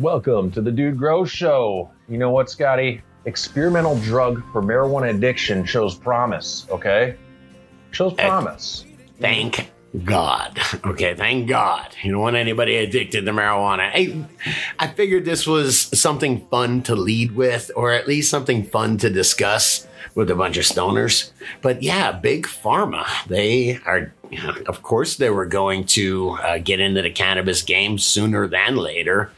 [0.00, 1.90] Welcome to the Dude Grows Show.
[2.06, 3.00] You know what, Scotty?
[3.24, 7.16] Experimental drug for marijuana addiction shows promise, okay?
[7.92, 8.84] Shows promise.
[9.20, 9.70] Thank
[10.04, 10.60] God.
[10.84, 11.96] Okay, thank God.
[12.02, 13.90] You don't want anybody addicted to marijuana.
[13.90, 14.22] Hey,
[14.78, 19.08] I figured this was something fun to lead with, or at least something fun to
[19.08, 21.30] discuss with a bunch of stoners.
[21.62, 23.06] But yeah, big pharma.
[23.28, 24.12] They are,
[24.66, 29.30] of course, they were going to uh, get into the cannabis game sooner than later.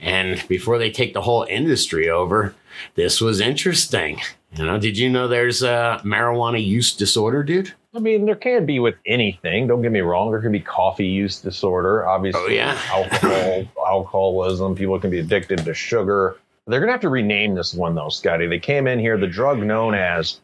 [0.00, 2.54] And before they take the whole industry over,
[2.94, 4.20] this was interesting.
[4.54, 7.72] You know, did you know there's a marijuana use disorder, dude?
[7.94, 9.66] I mean, there can be with anything.
[9.66, 10.30] Don't get me wrong.
[10.30, 12.40] There can be coffee use disorder, obviously.
[12.42, 12.78] Oh, yeah.
[12.88, 14.74] alcohol, alcoholism.
[14.74, 16.36] People can be addicted to sugar.
[16.66, 18.46] They're going to have to rename this one, though, Scotty.
[18.46, 20.40] They came in here, the drug known as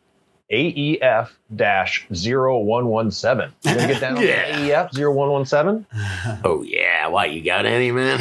[0.50, 3.52] AEF 0117.
[3.62, 4.86] You going to get down Yeah.
[4.88, 5.86] AEF 0117?
[6.44, 8.20] Oh yeah, why you got any man?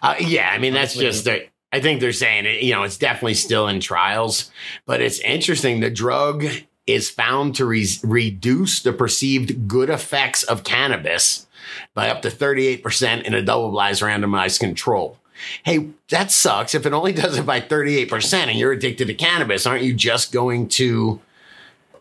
[0.00, 1.46] Uh, yeah, I mean that's just the.
[1.72, 2.62] I think they're saying it.
[2.62, 4.50] You know, it's definitely still in trials,
[4.86, 5.80] but it's interesting.
[5.80, 6.44] The drug
[6.86, 11.46] is found to re- reduce the perceived good effects of cannabis
[11.94, 15.18] by up to thirty eight percent in a double-blind randomized control.
[15.64, 16.74] Hey, that sucks.
[16.74, 19.84] If it only does it by thirty eight percent, and you're addicted to cannabis, aren't
[19.84, 21.20] you just going to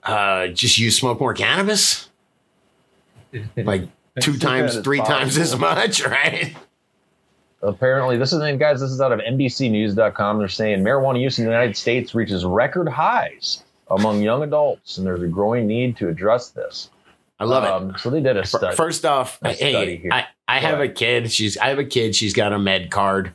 [0.03, 2.09] uh, just use smoke more cannabis?
[3.55, 3.87] Like
[4.19, 6.53] two times, three times as much, right?
[7.61, 10.39] Apparently, this is, and guys, this is out of NBCNews.com.
[10.39, 15.05] They're saying marijuana use in the United States reaches record highs among young adults, and
[15.05, 16.89] there's a growing need to address this.
[17.39, 17.69] I love it.
[17.69, 18.75] Um, so they did a study.
[18.75, 20.11] First off, a study hey, here.
[20.11, 21.31] I, I have a kid.
[21.31, 22.13] She's I have a kid.
[22.13, 23.31] She's got a med card,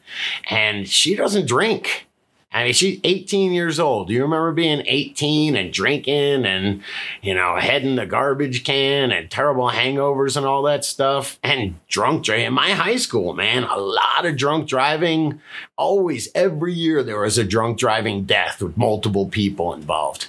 [0.50, 2.06] and she doesn't drink.
[2.52, 4.08] I mean, she's 18 years old.
[4.08, 6.82] Do you remember being 18 and drinking and,
[7.20, 12.24] you know, heading the garbage can and terrible hangovers and all that stuff and drunk
[12.24, 12.46] driving?
[12.46, 15.40] In my high school, man, a lot of drunk driving.
[15.76, 20.28] Always, every year, there was a drunk driving death with multiple people involved.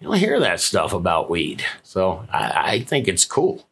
[0.00, 1.64] You don't hear that stuff about weed.
[1.84, 3.67] So I, I think it's cool.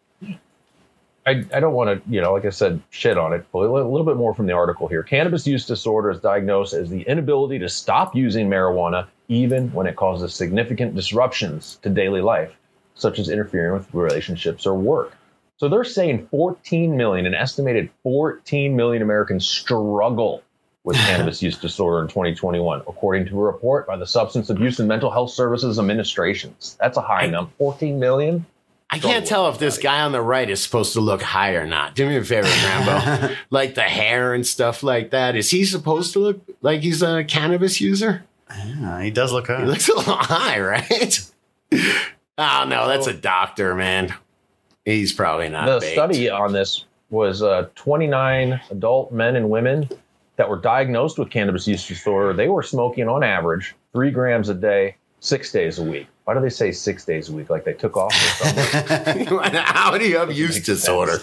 [1.26, 3.44] I, I don't want to, you know, like I said, shit on it.
[3.52, 5.02] But a little bit more from the article here.
[5.02, 9.96] Cannabis use disorder is diagnosed as the inability to stop using marijuana, even when it
[9.96, 12.52] causes significant disruptions to daily life,
[12.94, 15.16] such as interfering with relationships or work.
[15.56, 20.42] So they're saying 14 million, an estimated 14 million Americans struggle
[20.84, 24.86] with cannabis use disorder in 2021, according to a report by the Substance Abuse and
[24.86, 26.76] Mental Health Services Administrations.
[26.80, 27.50] That's a high number.
[27.58, 28.46] 14 million?
[28.88, 31.66] I can't tell if this guy on the right is supposed to look high or
[31.66, 31.94] not.
[31.94, 33.34] Do me a favor, Rambo.
[33.50, 35.34] like the hair and stuff like that.
[35.34, 38.24] Is he supposed to look like he's a cannabis user?
[38.48, 39.60] Yeah, he does look high.
[39.60, 41.30] He looks a little high, right?
[41.72, 44.14] oh no, that's a doctor, man.
[44.84, 45.66] He's probably not.
[45.66, 45.92] the baked.
[45.92, 49.88] study on this was uh, 29 adult men and women
[50.36, 52.32] that were diagnosed with cannabis use disorder.
[52.32, 56.06] They were smoking on average three grams a day, six days a week.
[56.24, 57.50] Why do they say six days a week?
[57.50, 59.26] Like they took off or something?
[59.54, 61.20] How do you have use disorder?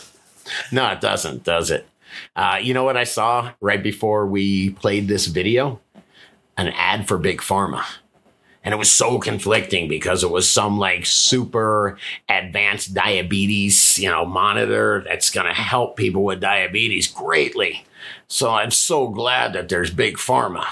[0.71, 1.87] No, it doesn't, does it?
[2.35, 5.79] Uh, you know what I saw right before we played this video?
[6.57, 7.83] An ad for Big Pharma.
[8.63, 11.97] And it was so conflicting because it was some like super
[12.29, 17.85] advanced diabetes, you know, monitor that's going to help people with diabetes greatly.
[18.27, 20.65] So I'm so glad that there's Big Pharma.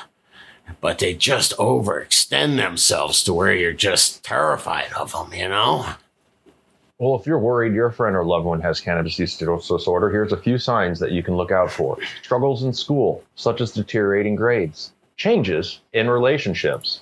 [0.80, 5.96] But they just overextend themselves to where you're just terrified of them, you know?
[7.02, 10.38] well, if you're worried your friend or loved one has cannabis use disorder, here's a
[10.38, 11.98] few signs that you can look out for.
[12.22, 17.02] Struggles in school, such as deteriorating grades, changes in relationships,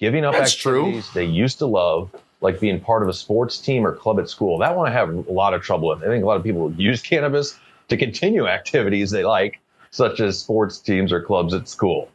[0.00, 0.78] giving up That's true.
[0.78, 2.10] activities they used to love,
[2.40, 4.56] like being part of a sports team or club at school.
[4.56, 6.02] That one I have a lot of trouble with.
[6.02, 9.60] I think a lot of people use cannabis to continue activities they like,
[9.90, 12.08] such as sports teams or clubs at school.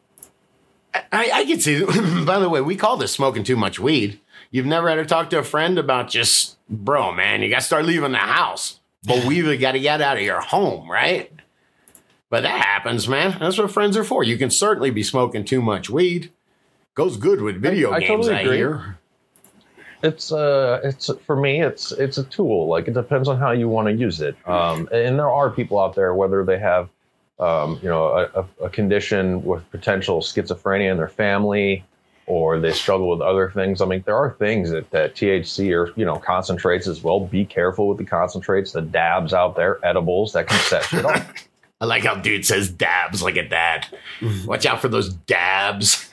[0.93, 1.83] I, I can see.
[2.25, 4.19] By the way, we call this smoking too much weed.
[4.51, 7.65] You've never had to talk to a friend about just, bro, man, you got to
[7.65, 8.79] start leaving the house.
[9.05, 11.31] But we've got to get out of your home, right?
[12.29, 13.37] But that happens, man.
[13.39, 14.23] That's what friends are for.
[14.23, 16.31] You can certainly be smoking too much weed.
[16.95, 18.57] Goes good with video I games, totally I agree.
[18.57, 18.97] hear.
[20.03, 22.67] It's uh, it's for me, it's it's a tool.
[22.67, 24.35] Like it depends on how you want to use it.
[24.47, 26.89] Um, and there are people out there, whether they have,
[27.43, 31.83] um, you know, a, a, condition with potential schizophrenia in their family,
[32.25, 33.81] or they struggle with other things.
[33.81, 37.19] I mean, there are things that, that THC or you know concentrates as well.
[37.19, 41.33] Be careful with the concentrates, the dabs out there, edibles that can set shit off.
[41.81, 43.87] I like how dude says dabs like a dad.
[44.45, 46.09] Watch out for those dabs.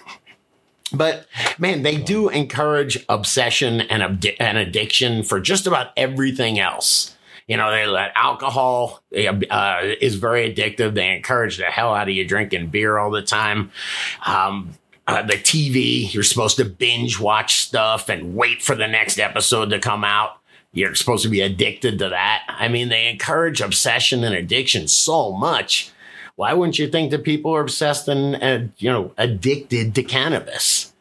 [0.92, 1.28] But
[1.58, 7.14] man, they do encourage obsession and, and addiction for just about everything else.
[7.50, 10.94] You know, they let alcohol uh, is very addictive.
[10.94, 13.72] They encourage the hell out of you drinking beer all the time.
[14.24, 14.74] Um,
[15.08, 19.70] uh, the TV, you're supposed to binge watch stuff and wait for the next episode
[19.70, 20.38] to come out.
[20.72, 22.44] You're supposed to be addicted to that.
[22.46, 25.90] I mean, they encourage obsession and addiction so much.
[26.36, 30.92] Why wouldn't you think that people are obsessed and, and you know addicted to cannabis?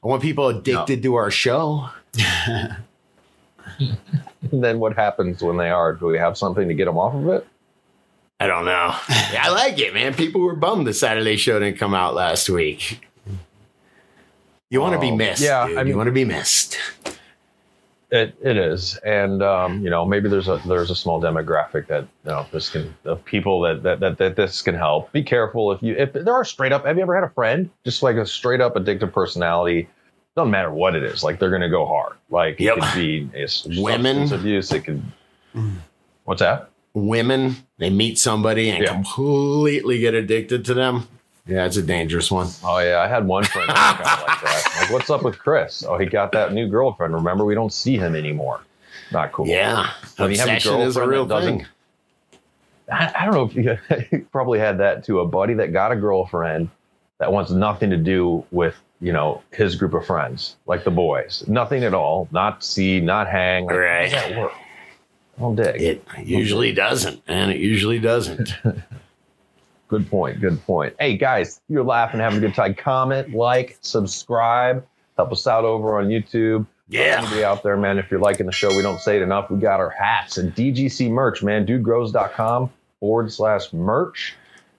[0.00, 1.02] I want people addicted no.
[1.02, 1.90] to our show.
[4.52, 5.94] then what happens when they are?
[5.94, 7.46] Do we have something to get them off of it?
[8.40, 8.94] I don't know.
[9.08, 10.14] I like it, man.
[10.14, 13.06] People were bummed the Saturday show didn't come out last week.
[14.70, 15.42] You want to be missed.
[15.42, 15.76] Yeah, dude.
[15.76, 16.78] I mean, you want to be missed.
[18.12, 22.02] It it is, and um, you know maybe there's a there's a small demographic that
[22.24, 25.12] you know this can of people that, that that that this can help.
[25.12, 26.86] Be careful if you if there are straight up.
[26.86, 29.88] Have you ever had a friend just like a straight up addictive personality?
[30.36, 31.24] Doesn't matter what it is.
[31.24, 32.16] Like they're going to go hard.
[32.30, 32.78] Like yep.
[32.78, 34.72] it could be it's women abuse.
[34.72, 35.02] It could.
[35.54, 35.76] Mm.
[36.24, 36.70] What's that?
[36.92, 38.92] Women they meet somebody and yeah.
[38.92, 41.08] completely get addicted to them.
[41.46, 42.48] Yeah, it's a dangerous one.
[42.62, 44.76] Oh yeah, I had one friend like that.
[44.80, 45.84] Like, what's up with Chris?
[45.84, 47.14] Oh, he got that new girlfriend.
[47.14, 48.60] Remember, we don't see him anymore.
[49.10, 49.46] Not cool.
[49.46, 51.66] Yeah, when obsession is a real thing.
[52.92, 55.92] I, I, don't know if you, you probably had that to a buddy that got
[55.92, 56.70] a girlfriend
[57.18, 61.44] that wants nothing to do with you know his group of friends, like the boys.
[61.48, 62.28] Nothing at all.
[62.32, 63.66] Not see, not hang.
[63.66, 64.12] Like, right.
[64.12, 64.52] How does that work?
[65.38, 65.74] All day.
[65.76, 68.54] It usually doesn't, and it usually doesn't.
[69.88, 70.40] Good point.
[70.40, 70.94] Good point.
[71.00, 72.74] Hey guys, you're laughing, having a good time.
[72.74, 74.86] Comment, like, subscribe,
[75.16, 76.64] help us out over on YouTube.
[76.88, 77.18] Yeah.
[77.18, 79.50] Anybody out there, man, if you're liking the show, we don't say it enough.
[79.50, 81.66] We got our hats and DGC merch, man.
[81.66, 82.70] Dudegrows.com
[83.00, 84.36] forward slash merch.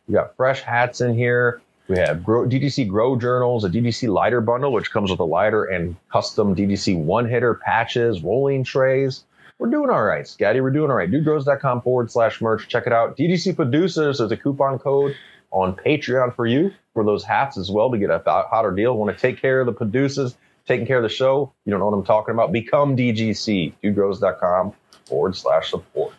[0.08, 1.62] We got fresh hats in here.
[1.92, 5.66] We have grow, DGC Grow Journals, a DGC lighter bundle, which comes with a lighter
[5.66, 9.24] and custom DGC one hitter patches, rolling trays
[9.62, 10.60] we're doing all right, Scotty.
[10.60, 11.10] We're doing all right.
[11.10, 12.68] Dudegrows.com forward slash merch.
[12.68, 13.16] Check it out.
[13.16, 15.16] DGC Producers, there's a coupon code
[15.52, 18.98] on Patreon for you for those hats as well to get a hotter deal.
[18.98, 20.36] Want to take care of the producers,
[20.66, 21.54] taking care of the show?
[21.66, 22.52] You don't know what I'm talking about?
[22.52, 23.74] Become DGC.
[23.84, 24.74] Dudegrows.com
[25.06, 26.16] forward slash support.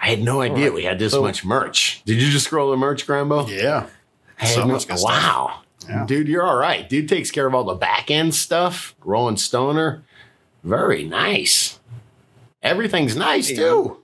[0.00, 0.74] I had no idea right.
[0.74, 2.02] we had this so, much merch.
[2.06, 3.46] Did you just scroll the merch, Grambo?
[3.46, 3.88] Yeah.
[4.44, 5.60] So no, wow.
[5.88, 6.06] Yeah.
[6.06, 6.88] Dude, you're all right.
[6.88, 8.94] Dude takes care of all the back end stuff.
[9.04, 10.02] Rolling Stoner.
[10.62, 11.78] Very nice.
[12.62, 13.98] Everything's nice too.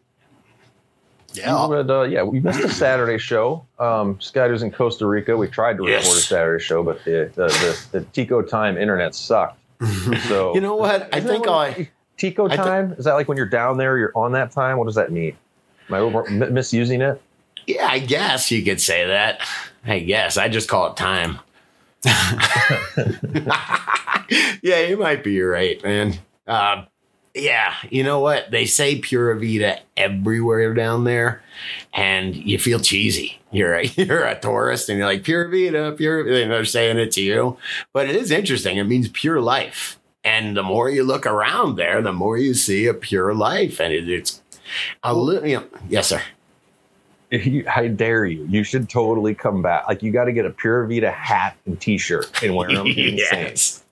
[1.32, 3.64] Yeah, but, uh, yeah, we missed a Saturday show.
[3.78, 5.36] Um, Scott was in Costa Rica.
[5.36, 6.04] We tried to yes.
[6.04, 9.58] record a Saturday show, but the the, the, the Tico Time internet sucked.
[10.28, 11.08] So you know what?
[11.14, 14.32] I think I Tico Time th- is that like when you're down there, you're on
[14.32, 14.76] that time.
[14.76, 15.36] What does that mean?
[15.88, 17.20] Am I over, m- misusing it?
[17.66, 19.40] Yeah, I guess you could say that.
[19.84, 21.38] I guess I just call it time.
[24.62, 26.14] yeah, you might be right, man.
[26.46, 26.84] Uh,
[27.34, 28.50] yeah, you know what?
[28.50, 31.42] They say Pura Vida everywhere down there,
[31.92, 33.38] and you feel cheesy.
[33.52, 36.42] You're a, you're a tourist, and you're like Pura Vida, Pura Vida.
[36.42, 37.56] And they're saying it to you,
[37.92, 38.78] but it is interesting.
[38.78, 42.86] It means pure life, and the more you look around there, the more you see
[42.86, 44.42] a pure life, and it, it's
[45.02, 45.46] a little.
[45.46, 46.22] You know, yes, sir.
[47.74, 48.46] I dare you.
[48.48, 49.86] You should totally come back.
[49.88, 52.86] Like you got to get a Pura Vida hat and T-shirt and wear them.
[52.96, 53.82] yes.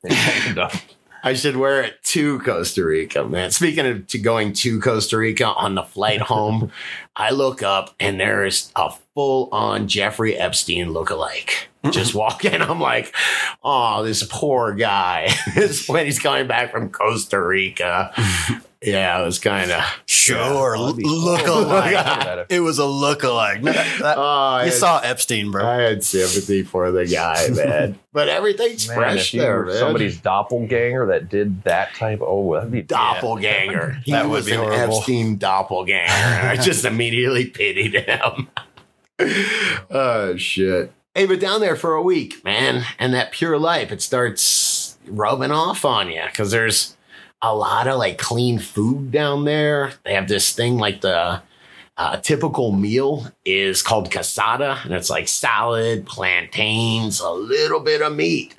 [1.23, 3.50] I should wear it to Costa Rica, man.
[3.50, 6.70] Speaking of to going to Costa Rica on the flight home,
[7.17, 12.61] I look up and there is a full on Jeffrey Epstein look-alike just walking.
[12.61, 13.14] I'm like,
[13.62, 15.28] oh, this poor guy.
[15.54, 18.12] this when he's coming back from Costa Rica.
[18.82, 22.47] Yeah, it was kind of sure yeah, look alike.
[22.50, 23.61] it was a look alike.
[23.64, 25.66] oh, you saw Epstein, bro.
[25.66, 27.99] I had sympathy for the guy, man.
[28.12, 29.76] but everything's man, fresh there, man.
[29.76, 32.20] Somebody's doppelganger that did that type.
[32.23, 34.00] Oh, that'd be doppelganger.
[34.04, 34.99] he was an horrible.
[34.99, 36.49] Epstein doppelganger.
[36.49, 38.49] I just immediately pitied him.
[39.90, 40.92] oh shit.
[41.16, 45.50] Hey, but down there for a week, man, and that pure life, it starts rubbing
[45.50, 46.97] off on you because there's
[47.42, 49.92] a lot of like clean food down there.
[50.04, 51.42] They have this thing like the
[51.97, 58.14] uh, typical meal is called casada, and it's like salad, plantains, a little bit of
[58.14, 58.54] meat.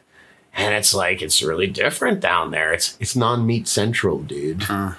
[0.54, 2.74] And it's like it's really different down there.
[2.74, 4.66] It's it's non-meat central, dude.
[4.70, 4.94] Uh.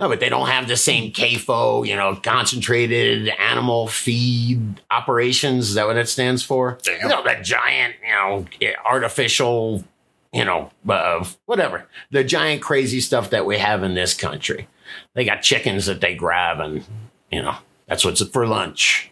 [0.00, 5.70] No, but they don't have the same CAFO, you know, concentrated animal feed operations.
[5.70, 6.78] Is that what it stands for?
[6.84, 7.02] Damn.
[7.02, 8.46] You know, the giant, you know,
[8.84, 9.82] artificial
[10.32, 11.86] you know, uh, whatever.
[12.10, 14.68] The giant crazy stuff that we have in this country.
[15.14, 16.84] They got chickens that they grab and,
[17.30, 17.56] you know,
[17.86, 19.10] that's what's for lunch.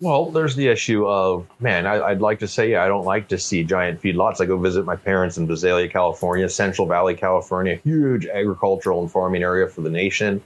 [0.00, 1.86] Well, there's the issue of man.
[1.86, 4.40] I, would like to say I don't like to see giant feedlots.
[4.40, 9.42] I go visit my parents in Visalia, California, Central Valley, California, huge agricultural and farming
[9.42, 10.42] area for the nation.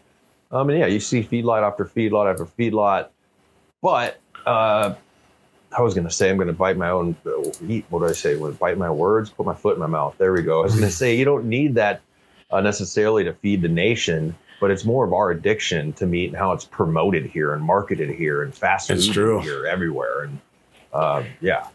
[0.53, 3.09] Um, and yeah, you see feedlot after feedlot after feedlot.
[3.83, 4.95] But uh,
[5.77, 7.17] I was going to say I'm going to bite my own.
[7.27, 7.85] Uh, eat.
[7.91, 8.37] What do I say?
[8.53, 9.31] Bite my words.
[9.31, 10.17] Put my foot in my mouth.
[10.19, 10.61] There we go.
[10.61, 12.01] I was going to say you don't need that
[12.51, 16.37] uh, necessarily to feed the nation but it's more of our addiction to meat and
[16.37, 20.23] how it's promoted here and marketed here and fast food here everywhere.
[20.23, 20.41] And
[20.93, 21.69] uh, yeah,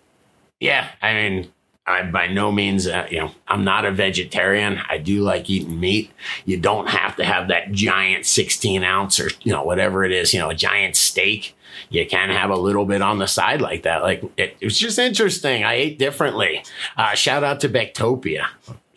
[0.59, 0.89] yeah.
[1.01, 1.51] I mean,
[1.85, 4.79] I by no means, uh, you know, I'm not a vegetarian.
[4.89, 6.11] I do like eating meat.
[6.45, 10.33] You don't have to have that giant 16 ounce or you know whatever it is,
[10.33, 11.55] you know, a giant steak.
[11.89, 14.03] You can have a little bit on the side like that.
[14.03, 15.63] Like it, it was just interesting.
[15.63, 16.63] I ate differently.
[16.95, 18.45] Uh, shout out to Bectopia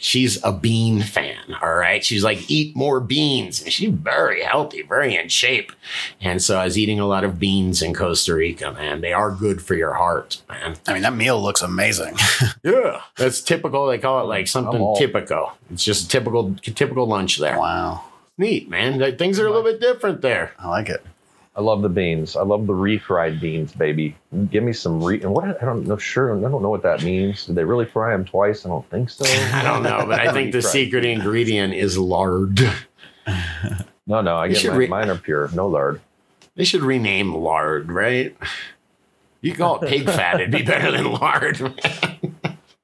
[0.06, 1.56] she's a bean fan.
[1.60, 2.04] All right.
[2.04, 3.60] She's like, eat more beans.
[3.60, 5.72] And she's very healthy, very in shape.
[6.20, 9.00] And so I was eating a lot of beans in Costa Rica, man.
[9.00, 10.76] They are good for your heart, man.
[10.86, 12.16] I mean, that meal looks amazing.
[12.62, 13.02] yeah.
[13.16, 13.88] That's typical.
[13.88, 15.52] They call it like something typical.
[15.72, 17.58] It's just a typical, typical lunch there.
[17.58, 18.04] Wow.
[18.38, 19.16] Neat, man.
[19.16, 20.52] Things are a little bit different there.
[20.58, 21.04] I like it.
[21.56, 22.36] I love the beans.
[22.36, 24.14] I love the refried beans, baby.
[24.50, 25.22] Give me some re.
[25.22, 25.96] And what I don't know.
[25.96, 27.46] Sure, I don't know what that means.
[27.46, 28.66] Did they really fry them twice?
[28.66, 29.24] I don't think so.
[29.54, 32.60] I don't know, but I think the secret ingredient is lard.
[34.08, 34.36] No, no.
[34.36, 36.00] I get my, re- mine are pure, no lard.
[36.54, 38.36] They should rename lard, right?
[39.40, 41.56] You call it pig fat; it'd be better than lard.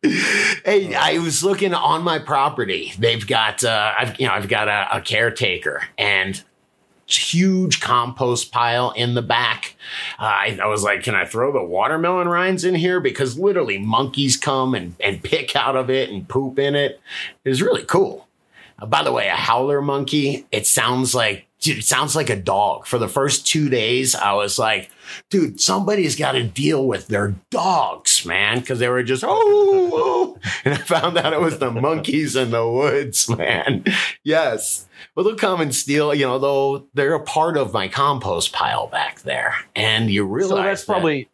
[0.03, 2.93] hey, I was looking on my property.
[2.99, 6.43] They've got, uh, I've, you know, I've got a, a caretaker, and
[7.17, 9.77] huge compost pile in the back.
[10.19, 13.01] Uh, I, I, was like, can I throw the watermelon rinds in here?
[13.01, 17.01] Because literally monkeys come and, and pick out of it and poop in it.
[17.45, 18.29] It was really cool.
[18.79, 22.37] Uh, by the way, a howler monkey, it sounds like, dude, it sounds like a
[22.37, 22.87] dog.
[22.87, 24.91] For the first two days, I was like,
[25.31, 30.39] dude, somebody's got to deal with their dogs, man, because they were just, oh, oh,
[30.65, 33.85] and I found out it was the monkeys in the woods, man.
[34.25, 34.87] Yes.
[35.15, 38.87] Well, they'll come and steal, you know, though they're a part of my compost pile
[38.87, 39.55] back there.
[39.77, 41.29] And you realize so that's that, probably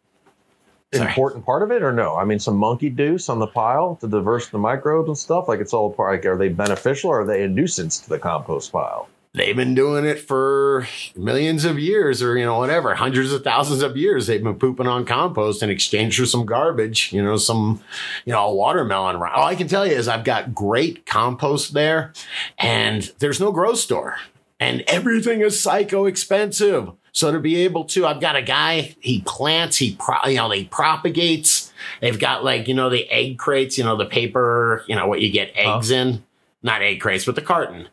[0.91, 2.15] important part of it or no?
[2.15, 5.47] I mean, some monkey deuce on the pile to diverse the microbes and stuff.
[5.47, 6.13] Like it's all part.
[6.13, 9.07] Like, are they beneficial or are they a nuisance to the compost pile?
[9.33, 13.81] They've been doing it for millions of years or you know whatever hundreds of thousands
[13.81, 14.27] of years.
[14.27, 17.81] They've been pooping on compost in exchange for some garbage you know some
[18.25, 22.13] you know a watermelon all i can tell you is i've got great compost there
[22.57, 24.15] and there's no grocery store
[24.59, 26.91] and everything is psycho expensive.
[27.11, 30.49] So to be able to i've got a guy he plants he pro, you know
[30.51, 31.73] he propagates.
[32.01, 35.21] They've got like you know the egg crates you know the paper you know what
[35.21, 35.95] you get eggs huh?
[35.95, 36.23] in.
[36.61, 37.87] Not egg crates but the carton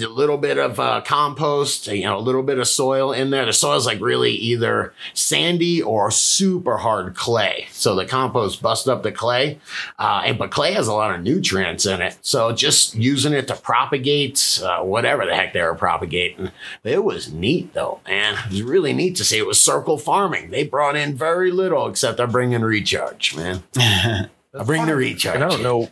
[0.00, 3.44] a little bit of uh, compost, you know, a little bit of soil in there.
[3.44, 7.66] The soil is like really either sandy or super hard clay.
[7.72, 9.58] So the compost busts up the clay,
[9.98, 12.18] uh, and but clay has a lot of nutrients in it.
[12.22, 16.50] So just using it to propagate uh, whatever the heck they were propagating,
[16.84, 18.34] it was neat though, man.
[18.46, 19.38] It was really neat to see.
[19.38, 20.50] It was circle farming.
[20.50, 23.62] They brought in very little, except they're bringing recharge, man.
[23.76, 24.28] I
[24.64, 25.36] bring the recharge.
[25.36, 25.90] And I don't know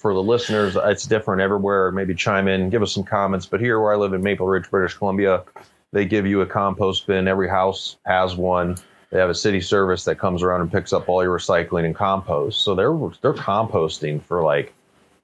[0.00, 1.92] for the listeners, it's different everywhere.
[1.92, 3.44] Maybe chime in, give us some comments.
[3.44, 5.44] But here where I live in Maple Ridge, British Columbia,
[5.92, 7.28] they give you a compost bin.
[7.28, 8.78] Every house has one.
[9.10, 11.94] They have a city service that comes around and picks up all your recycling and
[11.94, 12.62] compost.
[12.62, 14.72] So they're they're composting for like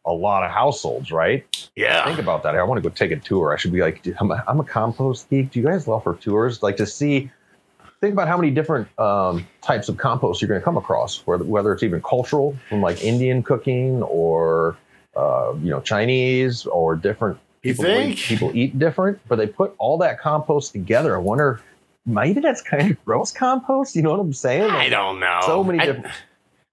[0.05, 1.71] a lot of households, right?
[1.75, 2.05] Yeah.
[2.05, 2.55] Think about that.
[2.55, 3.55] I want to go take a tour.
[3.55, 5.53] I should be like, I'm a, I'm a compost geek.
[5.53, 6.63] Do you guys offer tours?
[6.63, 7.31] Like to see
[8.01, 11.45] think about how many different um, types of compost you're going to come across, whether,
[11.45, 14.77] whether it's even cultural, from like Indian cooking or
[15.17, 17.85] uh, you know Chinese or different people.
[18.17, 21.17] people eat different, but they put all that compost together.
[21.17, 21.61] I wonder,
[22.05, 23.97] maybe that's kind of gross compost.
[23.97, 24.69] You know what I'm saying?
[24.69, 25.41] Like, I don't know.
[25.47, 26.15] So many I, different.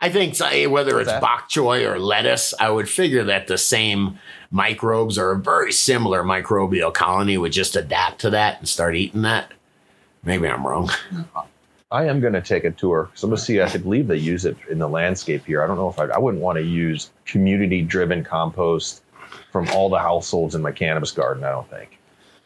[0.02, 0.38] I think
[0.70, 1.22] whether What's it's that?
[1.22, 4.20] bok choy or lettuce, I would figure that the same
[4.52, 9.22] microbes or a very similar microbial colony would just adapt to that and start eating
[9.22, 9.54] that.
[10.24, 10.90] Maybe I'm wrong.
[11.92, 13.62] I am going to take a tour because I'm going to see.
[13.62, 15.62] I believe they use it in the landscape here.
[15.62, 19.04] I don't know if I, I wouldn't want to use community-driven compost
[19.52, 21.44] from all the households in my cannabis garden.
[21.44, 22.00] I don't think.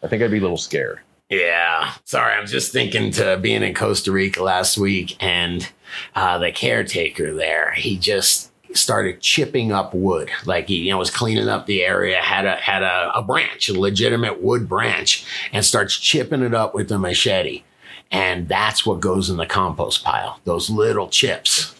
[0.03, 0.99] I think I'd be a little scared.
[1.29, 2.33] Yeah, sorry.
[2.33, 5.69] I'm just thinking to being in Costa Rica last week, and
[6.15, 10.29] uh, the caretaker there, he just started chipping up wood.
[10.45, 13.69] Like he, you know, was cleaning up the area, had a had a, a branch,
[13.69, 17.63] a legitimate wood branch, and starts chipping it up with a machete.
[18.11, 20.39] And that's what goes in the compost pile.
[20.45, 21.75] Those little chips.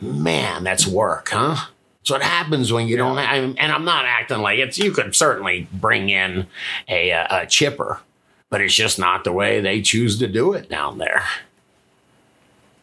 [0.00, 1.66] Man, that's work, huh?
[2.04, 3.02] So it happens when you yeah.
[3.02, 6.46] don't have, and I'm not acting like it's, you could certainly bring in
[6.88, 8.00] a, a, a chipper,
[8.48, 11.24] but it's just not the way they choose to do it down there.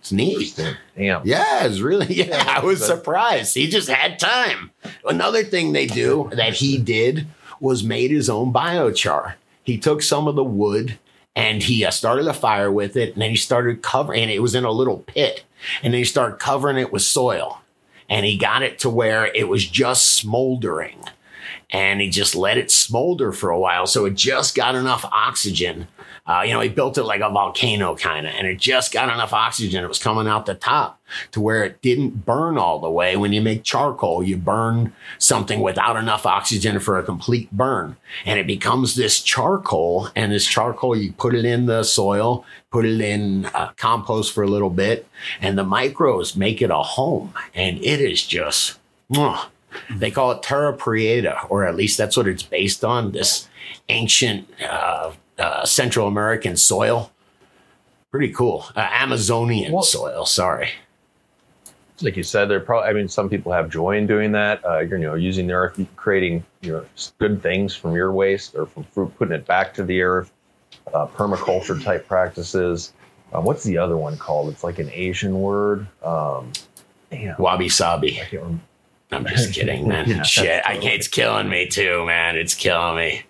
[0.05, 0.55] It's neat.
[0.95, 1.25] Damn.
[1.25, 3.55] Yeah, it's really, yeah, I was surprised.
[3.55, 4.69] He just had time.
[5.03, 7.25] Another thing they do that he did
[7.59, 9.33] was made his own biochar.
[9.63, 11.00] He took some of the wood
[11.35, 14.43] and he uh, started a fire with it and then he started covering and it
[14.43, 15.43] was in a little pit
[15.81, 17.62] and then he started covering it with soil
[18.07, 21.03] and he got it to where it was just smoldering
[21.75, 25.88] and he just let it smolder for a while so it just got enough oxygen
[26.27, 29.13] uh, you know, he built it like a volcano kind of, and it just got
[29.13, 29.84] enough oxygen.
[29.84, 31.00] It was coming out the top
[31.34, 33.15] to where it didn't burn all the way.
[33.15, 38.39] When you make charcoal, you burn something without enough oxygen for a complete burn, and
[38.39, 40.10] it becomes this charcoal.
[40.15, 44.44] And this charcoal, you put it in the soil, put it in uh, compost for
[44.44, 45.08] a little bit,
[45.41, 47.36] and the microbes make it a home.
[47.53, 48.79] And it is just,
[49.12, 49.46] mwah.
[49.89, 53.12] They call it terra preta, or at least that's what it's based on.
[53.12, 53.48] This
[53.89, 57.12] ancient uh, uh, Central American soil.
[58.12, 58.65] Pretty cool.
[58.75, 60.25] Uh, Amazonian well, soil.
[60.25, 60.70] Sorry.
[62.01, 62.89] Like you said, there probably.
[62.89, 64.63] I mean, some people have joy in doing that.
[64.65, 66.86] Uh, you're, you know, using the earth, creating you know
[67.20, 70.32] good things from your waste or from fruit, putting it back to the earth.
[70.94, 72.94] Uh, permaculture type practices.
[73.34, 74.50] Um, what's the other one called?
[74.50, 75.88] It's like an Asian word.
[76.03, 76.51] Um,
[77.38, 78.22] Wabi sabi.
[79.12, 80.09] I'm just kidding, man.
[80.09, 80.95] yeah, Shit, I can't.
[80.95, 82.38] It's killing me too, man.
[82.38, 83.24] It's killing me.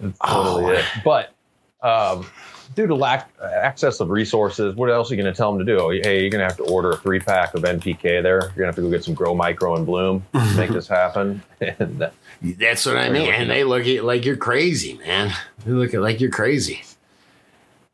[0.00, 0.78] That's totally oh.
[0.78, 0.84] it.
[1.04, 1.34] But
[1.82, 2.26] um,
[2.74, 5.76] due to lack access of resources, what else are you going to tell them to
[5.76, 5.88] do?
[6.02, 8.22] Hey, you're going to have to order a three pack of NPK.
[8.22, 10.70] There, you're going to have to go get some Grow Micro and Bloom to make
[10.70, 11.42] this happen.
[11.60, 12.10] and
[12.40, 13.32] that's what I mean.
[13.32, 15.32] And they look at like you're crazy, man.
[15.64, 16.82] They look at like you're crazy.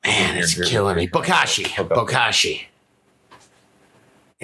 [0.04, 1.09] Man, it's killing me.
[1.09, 2.64] Bokashi, Bokashi.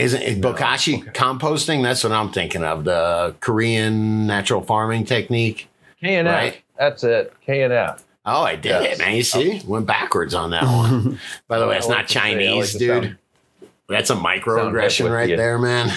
[0.00, 1.10] Isn't it no, Bokashi okay.
[1.10, 1.82] composting?
[1.82, 2.84] That's what I'm thinking of.
[2.84, 5.68] The Korean natural farming technique.
[6.02, 6.56] KNF.
[6.78, 7.34] That's it.
[7.46, 8.02] KNF.
[8.24, 8.96] Oh, I did yes.
[8.96, 9.16] it, man.
[9.16, 11.18] You see, went backwards on that one.
[11.48, 13.04] By the way, it's not Chinese, like dude.
[13.04, 13.16] Sound,
[13.88, 15.92] That's a microaggression right the, there, man.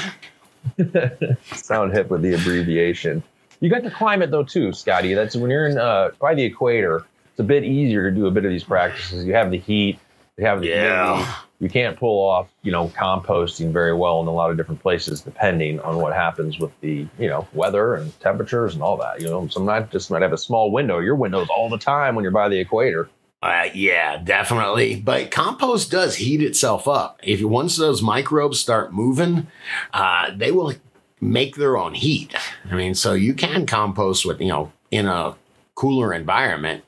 [1.53, 3.24] sound hip with the abbreviation.
[3.60, 5.13] You got the climate though too, Scotty.
[5.13, 7.05] That's when you're in uh, by the equator.
[7.31, 9.25] It's a bit easier to do a bit of these practices.
[9.25, 10.00] You have the heat.
[10.38, 11.15] You have the yeah.
[11.15, 14.81] Humidity you can't pull off, you know, composting very well in a lot of different
[14.81, 19.21] places, depending on what happens with the, you know, weather and temperatures and all that.
[19.21, 20.99] You know, some might just might have a small window.
[20.99, 23.10] Your window's all the time when you're by the equator.
[23.41, 24.95] Uh, yeah, definitely.
[24.95, 27.19] But compost does heat itself up.
[27.23, 29.47] If you, once those microbes start moving,
[29.93, 30.73] uh, they will
[31.19, 32.34] make their own heat.
[32.71, 35.36] I mean, so you can compost with you know in a
[35.75, 36.84] cooler environment.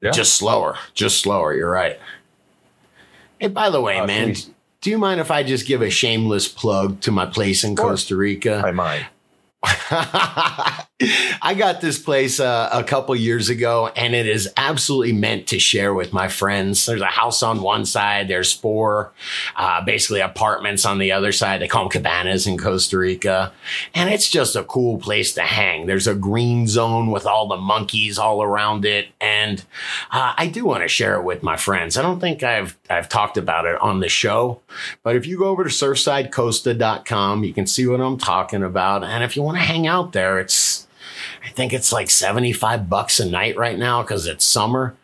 [0.00, 0.10] Yeah.
[0.10, 1.54] Just slower, just slower.
[1.54, 1.98] You're right.
[3.38, 4.50] Hey, by the way, uh, man, please.
[4.80, 8.16] do you mind if I just give a shameless plug to my place in Costa
[8.16, 8.62] Rica?
[8.64, 9.06] I mind.
[11.42, 15.58] I got this place uh, a couple years ago, and it is absolutely meant to
[15.58, 16.86] share with my friends.
[16.86, 19.12] There's a house on one side, there's four
[19.56, 21.60] uh, basically apartments on the other side.
[21.60, 23.52] They call them cabanas in Costa Rica,
[23.94, 25.84] and it's just a cool place to hang.
[25.84, 29.62] There's a green zone with all the monkeys all around it, and
[30.10, 31.98] uh, I do want to share it with my friends.
[31.98, 34.62] I don't think I've I've talked about it on the show,
[35.02, 39.22] but if you go over to surfsidecosta.com, you can see what I'm talking about, and
[39.22, 40.85] if you want to hang out there, it's
[41.46, 44.96] I think it's like 75 bucks a night right now because it's summer.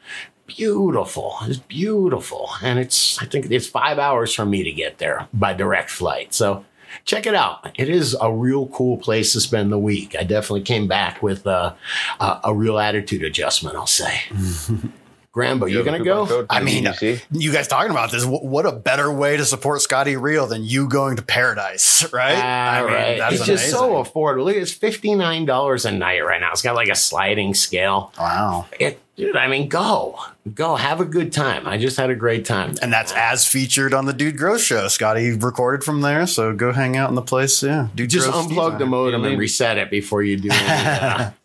[0.47, 1.37] Beautiful.
[1.43, 2.51] It's beautiful.
[2.63, 6.35] And it's, I think it's five hours from me to get there by direct flight.
[6.35, 6.65] So
[7.05, 7.71] check it out.
[7.79, 10.17] It is a real cool place to spend the week.
[10.19, 11.77] I definitely came back with a,
[12.21, 14.23] a, a real attitude adjustment, I'll say.
[15.35, 16.47] Grambo, you, you gonna go?
[16.51, 16.87] I mean,
[17.31, 18.23] you guys talking about this?
[18.23, 22.37] What a better way to support Scotty Real than you going to paradise, right?
[22.37, 23.19] Uh, I mean, right.
[23.19, 23.57] That's it's amazing.
[23.57, 24.45] just so affordable.
[24.45, 26.53] Look, it's fifty nine dollars a night right now.
[26.53, 28.13] It's got like a sliding scale.
[28.19, 29.35] Wow, it, dude.
[29.35, 30.19] I mean, go,
[30.55, 31.67] go, have a good time.
[31.67, 34.87] I just had a great time, and that's as featured on the Dude Grows show.
[34.89, 37.63] Scotty recorded from there, so go hang out in the place.
[37.63, 40.51] Yeah, Dude, just unplug the modem and reset it before you do.
[40.53, 41.31] Any,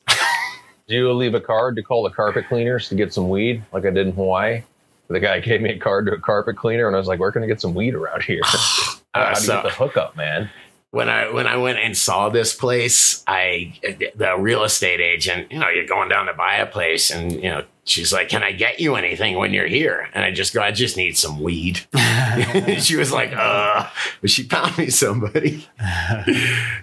[0.87, 3.85] Do you leave a card to call the carpet cleaners to get some weed, like
[3.85, 4.63] I did in Hawaii?
[5.09, 7.31] The guy gave me a card to a carpet cleaner, and I was like, "Where
[7.31, 8.41] can I get some weed around here?
[9.13, 10.49] How do you get the hookup, man?"
[10.91, 13.73] When I when I went and saw this place, I
[14.15, 17.49] the real estate agent, you know, you're going down to buy a place, and you
[17.49, 20.61] know, she's like, "Can I get you anything when you're here?" And I just go,
[20.61, 21.81] "I just need some weed."
[22.79, 23.89] she was like, "Uh,"
[24.21, 25.67] but she found me somebody.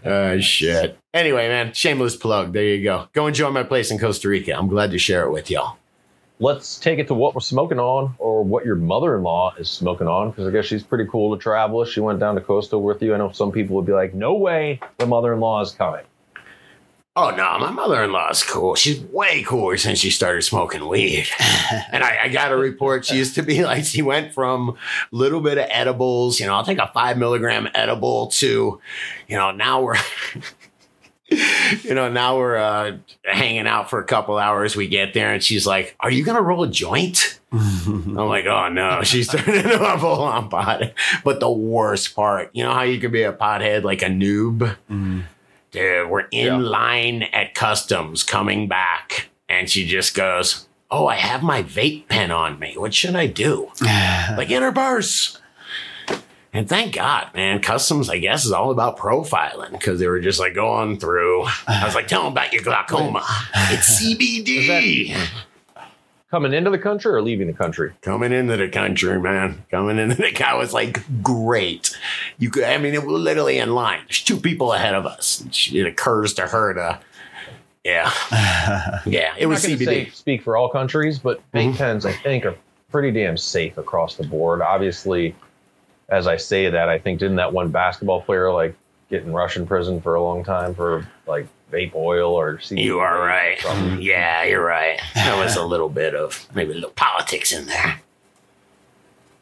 [0.04, 0.98] oh shit.
[1.14, 2.52] Anyway, man, shameless plug.
[2.52, 3.08] There you go.
[3.14, 4.52] Go enjoy my place in Costa Rica.
[4.52, 5.78] I'm glad to share it with y'all
[6.40, 10.30] let's take it to what we're smoking on or what your mother-in-law is smoking on
[10.30, 13.14] because i guess she's pretty cool to travel she went down to costa with you
[13.14, 16.04] i know some people would be like no way the mother-in-law is coming
[17.16, 18.74] Oh no, my mother-in-law is cool.
[18.74, 21.28] She's way cooler since she started smoking weed.
[21.92, 23.04] and I, I, got a report.
[23.04, 24.74] She used to be like she went from a
[25.12, 28.80] little bit of edibles, you know, I'll take a five milligram edible to,
[29.28, 29.94] you know, now we're
[31.82, 34.76] you know, now we're uh, hanging out for a couple hours.
[34.76, 37.40] We get there and she's like, Are you gonna roll a joint?
[37.52, 40.92] I'm like, oh no, she's turning into a full on pot.
[41.24, 44.76] But the worst part, you know how you can be a pothead like a noob?
[44.90, 45.24] Mm.
[45.70, 46.56] Dude, we're in yeah.
[46.56, 52.30] line at customs coming back, and she just goes, Oh, I have my vape pen
[52.30, 52.74] on me.
[52.76, 53.70] What should I do?
[53.80, 55.40] like in her purse.
[56.54, 60.40] And thank God, man, customs, I guess, is all about profiling because they were just
[60.40, 61.44] like going through.
[61.66, 63.24] I was like, tell them about your glaucoma.
[63.72, 65.16] It's CBD
[66.34, 67.92] coming into the country or leaving the country?
[68.00, 69.64] Coming into the country, man.
[69.70, 71.96] Coming into the guy was like great.
[72.38, 74.00] You could, I mean, it was literally in line.
[74.08, 75.44] There's two people ahead of us.
[75.72, 76.98] It occurs to her to,
[77.84, 78.10] yeah,
[79.06, 79.32] yeah.
[79.38, 79.84] It was CBD.
[79.84, 81.76] Say, speak for all countries, but vape mm-hmm.
[81.76, 82.56] pens, I think, are
[82.90, 84.60] pretty damn safe across the board.
[84.60, 85.36] Obviously,
[86.08, 88.76] as I say that, I think didn't that one basketball player like
[89.10, 93.20] get in Russian prison for a long time for like vape oil or You are
[93.20, 93.58] right.
[94.00, 95.00] Yeah, you're right.
[95.14, 98.00] There was a little bit of maybe a little politics in there.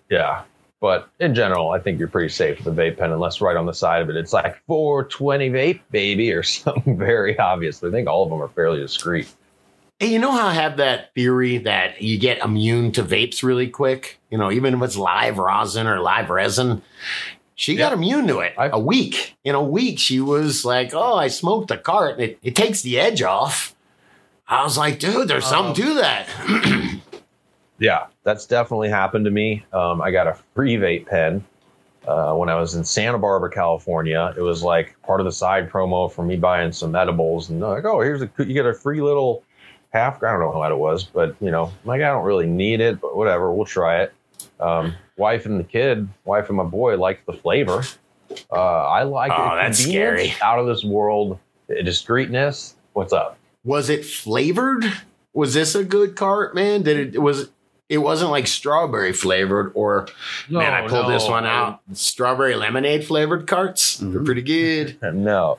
[0.09, 0.42] Yeah.
[0.81, 3.66] But in general, I think you're pretty safe with a vape pen, unless right on
[3.66, 7.83] the side of it, it's like 420 vape, baby, or something very obvious.
[7.85, 9.33] I think all of them are fairly discreet.
[9.98, 13.68] Hey, you know how I have that theory that you get immune to vapes really
[13.68, 14.18] quick?
[14.31, 16.83] You know, even if it's live rosin or live resin,
[17.55, 18.55] she got immune to it.
[18.59, 19.37] A week.
[19.44, 22.18] In a week, she was like, "Oh, I smoked a cart.
[22.20, 23.76] It, it takes the edge off."
[24.48, 27.00] I was like, "Dude, there's something to that."
[27.78, 29.64] yeah, that's definitely happened to me.
[29.72, 31.44] Um, I got a free vape pen
[32.09, 34.35] uh, when I was in Santa Barbara, California.
[34.37, 37.85] It was like part of the side promo for me buying some edibles, and like,
[37.85, 39.44] "Oh, here's a you get a free little
[39.92, 42.81] half." I don't know what it was, but you know, like I don't really need
[42.81, 44.12] it, but whatever, we'll try it.
[44.61, 47.83] Um, wife and the kid, wife and my boy liked the flavor.
[48.50, 49.57] Uh, I like oh, it.
[49.57, 50.35] that's scary.
[50.42, 52.76] Out of this world, discreetness.
[52.92, 53.38] What's up?
[53.64, 54.85] Was it flavored?
[55.33, 56.83] Was this a good cart, man?
[56.83, 57.50] Did it was
[57.88, 60.09] it wasn't like strawberry flavored or
[60.48, 61.11] no, man, I pulled no.
[61.11, 61.81] this one out.
[61.92, 63.98] Strawberry lemonade flavored carts.
[63.98, 64.12] Mm-hmm.
[64.12, 64.98] They're pretty good.
[65.14, 65.59] no.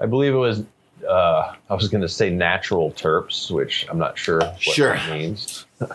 [0.00, 0.64] I believe it was
[1.08, 4.94] uh, I was going to say natural terps, which I'm not sure what sure.
[4.94, 5.66] that means.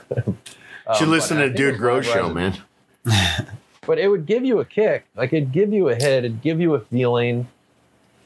[0.88, 2.56] Um, Should listen to Dude Grows show, man.
[3.88, 5.06] but it would give you a kick.
[5.15, 6.26] Like it'd give you a hit.
[6.26, 7.48] It'd give you a feeling.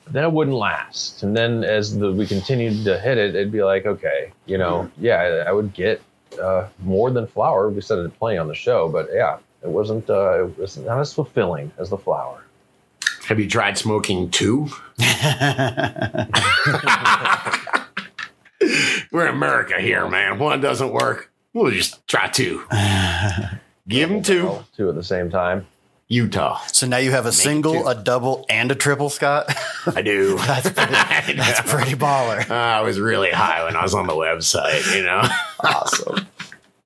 [0.07, 1.23] Then it wouldn't last.
[1.23, 4.91] And then as the, we continued to hit it, it'd be like, okay, you know,
[4.97, 6.01] yeah, I would get
[6.41, 7.69] uh, more than flower.
[7.69, 10.09] We said it plenty on the show, but yeah, it wasn't.
[10.09, 12.43] Uh, it was not as fulfilling as the flower.
[13.29, 14.69] Have you tried smoking two?
[19.11, 20.39] We're in America here, man.
[20.39, 21.31] One doesn't work.
[21.53, 22.63] We'll just try two.
[23.87, 24.65] Give them two.
[24.75, 25.67] Two at the same time.
[26.07, 26.57] Utah.
[26.71, 29.55] So now you have a Make single, a double, and a triple, Scott.
[29.95, 30.35] I do.
[30.37, 32.49] that's pretty, that's pretty baller.
[32.49, 34.95] Uh, I was really high when I was on the website.
[34.95, 35.21] You know,
[35.59, 36.25] awesome.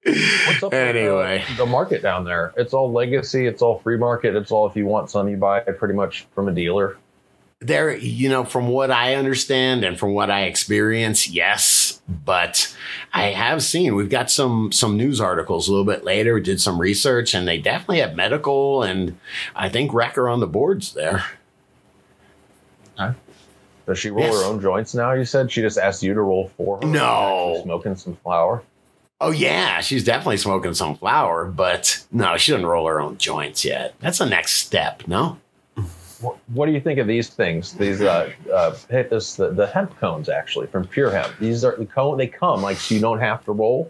[0.05, 2.53] What's up anyway, with, uh, the market down there?
[2.57, 3.47] It's all legacy.
[3.47, 4.35] It's all free market.
[4.35, 6.97] It's all if you want some, you buy it pretty much from a dealer
[7.67, 12.01] there, you know, from what I understand and from what I experience, yes.
[12.07, 12.75] But
[13.13, 16.33] I have seen we've got some some news articles a little bit later.
[16.33, 19.17] We did some research, and they definitely have medical and
[19.55, 21.23] I think Wrecker on the boards there.
[22.97, 23.13] Huh?
[23.85, 24.35] Does she roll yes.
[24.35, 25.13] her own joints now?
[25.13, 26.87] You said she just asked you to roll for her.
[26.87, 28.63] No, smoking some flower.
[29.25, 33.63] Oh yeah, she's definitely smoking some flower, but no, she doesn't roll her own joints
[33.63, 33.95] yet.
[34.01, 35.07] That's the next step.
[35.07, 35.39] No.
[36.47, 37.71] What, do you think of these things?
[37.71, 41.33] These uh, uh, this, the, the hemp cones actually from Pure Hemp.
[41.39, 42.17] These are the cone.
[42.17, 43.89] They come like so you don't have to roll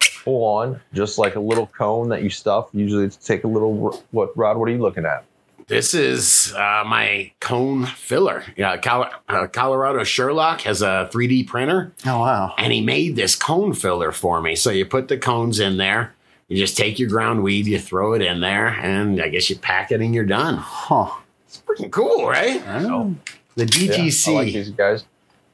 [0.00, 2.68] full on, just like a little cone that you stuff.
[2.72, 4.02] Usually, take a little.
[4.10, 4.56] What Rod?
[4.56, 5.24] What are you looking at?
[5.68, 8.42] This is uh, my cone filler.
[8.56, 11.92] Yeah, Col- uh, Colorado Sherlock has a 3D printer.
[12.06, 12.54] Oh wow!
[12.56, 14.56] And he made this cone filler for me.
[14.56, 16.14] So you put the cones in there.
[16.48, 19.56] You just take your ground weed, you throw it in there, and I guess you
[19.56, 20.56] pack it and you're done.
[20.56, 21.10] Huh.
[21.46, 22.62] It's freaking cool, right?
[22.66, 23.14] Oh.
[23.56, 24.26] The DTC.
[24.26, 25.04] Yeah, I like these guys.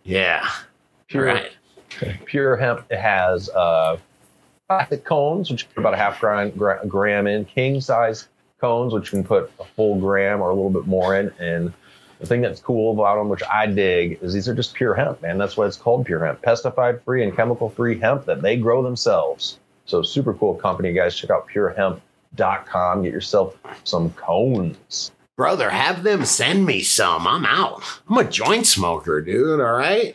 [0.05, 0.49] Yeah.
[1.09, 1.51] Pure, right.
[2.27, 3.97] Pure hemp has uh,
[4.69, 6.53] plastic cones, which are about a half gram,
[6.87, 8.29] gram in, king size
[8.65, 11.31] cones, which you can put a full gram or a little bit more in.
[11.39, 11.73] And
[12.21, 15.21] the thing that's cool about them, which I dig, is these are just pure hemp,
[15.21, 15.37] man.
[15.37, 16.41] That's why it's called pure hemp.
[16.43, 19.59] Pesticide free and chemical free hemp that they grow themselves.
[19.85, 21.15] So super cool company, guys.
[21.15, 23.03] Check out purehemp.com.
[23.03, 25.11] Get yourself some cones.
[25.37, 27.27] Brother, have them send me some.
[27.27, 27.83] I'm out.
[28.09, 29.61] I'm a joint smoker, dude.
[29.61, 30.15] All right.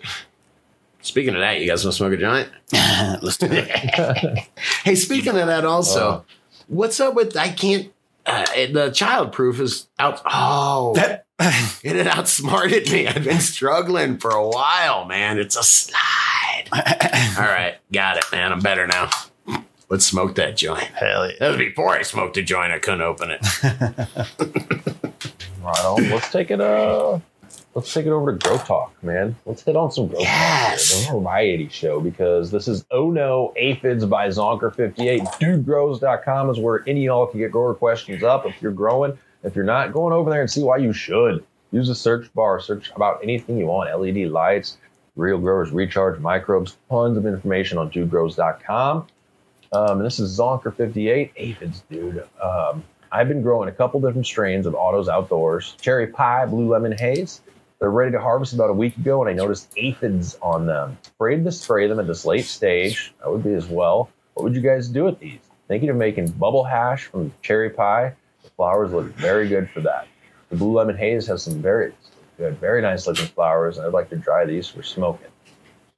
[1.01, 2.49] Speaking of that, you guys want to smoke a joint?
[3.21, 4.39] Let's do it.
[4.83, 6.21] Hey, speaking of that, also, Uh.
[6.67, 7.91] what's up with I can't?
[8.29, 10.21] Uh, the child proof is out.
[10.25, 11.25] Oh, That-
[11.83, 13.07] it had outsmarted me.
[13.07, 15.39] I've been struggling for a while, man.
[15.39, 16.65] It's a slide.
[16.73, 18.51] All right, got it, man.
[18.51, 19.09] I'm better now.
[19.89, 20.83] Let's smoke that joint.
[20.83, 21.35] Hell yeah.
[21.39, 22.71] That was before I smoked a joint.
[22.73, 23.41] I couldn't open it.
[25.61, 26.09] Right on.
[26.09, 26.61] Let's take it.
[26.61, 27.19] Uh,
[27.79, 29.37] let's take it over to Grow Talk, man.
[29.45, 31.05] Let's hit on some Grow Yes.
[31.05, 31.15] Talk.
[31.15, 35.25] A variety show because this is Oh No Aphids by Zonker58.
[35.39, 38.45] DudeGrows.com is where any of y'all can get grower questions up.
[38.45, 41.41] If you're growing, if you're not, going over there and see why you should.
[41.71, 44.77] Use the search bar, search about anything you want LED lights,
[45.15, 49.07] real growers, recharge microbes, tons of information on DudeGrows.com.
[49.71, 52.27] Um, and this is Zonker58 aphids, dude.
[52.41, 56.91] Um, I've been growing a couple different strains of Autos Outdoors, cherry pie, blue lemon
[56.97, 57.39] haze.
[57.79, 60.97] They're ready to harvest about a week ago, and I noticed aphids on them.
[61.15, 63.13] Afraid to spray them at this late stage.
[63.25, 64.09] I would be as well.
[64.33, 65.39] What would you guys do with these?
[65.69, 68.13] Thinking of making bubble hash from cherry pie.
[68.43, 70.07] The flowers look very good for that.
[70.49, 71.93] The blue lemon haze has some very
[72.37, 75.27] good, very nice looking flowers, and I'd like to dry these for smoking.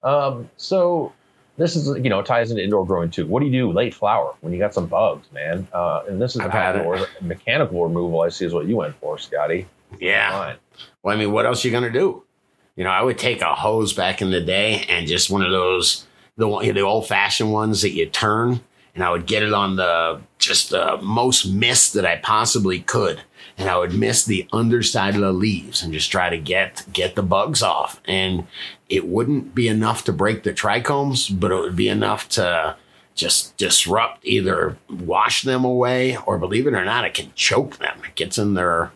[0.04, 1.14] Um, so
[1.58, 3.26] this is you know ties into indoor growing too.
[3.26, 5.68] What do you do late flower when you got some bugs, man?
[5.74, 6.76] Uh, and this is I've had
[7.22, 9.66] Mechanical removal, I see, is what you went for, Scotty.
[10.00, 10.32] Yeah.
[10.32, 10.56] Fine.
[11.04, 12.24] Well, I mean, what else are you gonna do?
[12.76, 15.52] You know, I would take a hose back in the day and just one of
[15.52, 16.06] those
[16.38, 18.62] the the old fashioned ones that you turn,
[18.96, 23.22] and I would get it on the just the most mist that I possibly could,
[23.58, 27.16] and I would mist the underside of the leaves and just try to get get
[27.16, 28.02] the bugs off.
[28.06, 28.48] And
[28.90, 32.76] it wouldn't be enough to break the trichomes, but it would be enough to
[33.14, 38.00] just disrupt either wash them away or believe it or not, it can choke them.
[38.08, 38.92] It gets in their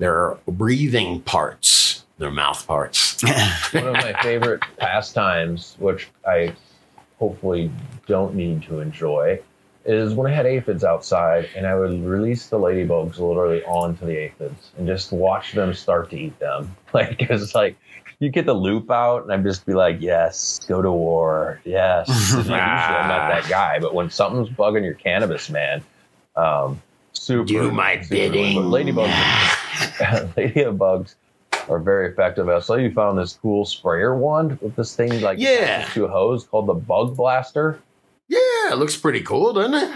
[0.00, 3.22] their breathing parts, their mouth parts.
[3.72, 6.54] One of my favorite pastimes, which I
[7.18, 7.70] hopefully
[8.06, 9.38] don't need to enjoy,
[9.84, 14.16] is when I had aphids outside and I would release the ladybugs literally onto the
[14.16, 16.76] aphids and just watch them start to eat them.
[16.92, 17.76] Like, it's like
[18.18, 21.60] you get the loupe out and I'd just be like, yes, go to war.
[21.64, 22.08] Yes.
[22.34, 25.84] Usually I'm not that guy, but when something's bugging your cannabis, man,
[26.34, 26.82] um,
[27.12, 27.44] super.
[27.44, 28.56] Do my bidding.
[28.56, 29.06] Ladybugs,
[30.36, 31.14] ladybugs
[31.68, 32.48] are very effective.
[32.48, 35.50] I saw you found this cool sprayer wand with this thing like Yeah.
[35.80, 37.78] attached to a hose called the Bug Blaster.
[38.28, 38.38] Yeah,
[38.72, 39.90] it looks pretty cool, doesn't it?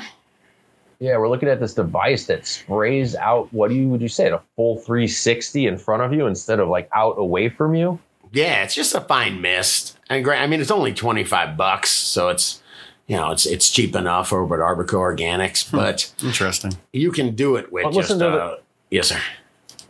[1.00, 3.52] Yeah, we're looking at this device that sprays out.
[3.52, 4.28] What do you would you say?
[4.30, 7.98] A full 360 in front of you instead of like out away from you.
[8.32, 9.98] Yeah, it's just a fine mist.
[10.08, 12.62] And gra- I mean, it's only 25 bucks, so it's,
[13.06, 16.72] you know, it's it's cheap enough over at Arbico Organics, but Interesting.
[16.92, 18.56] you can do it with Well, just listen to uh,
[18.90, 19.20] yes, sir.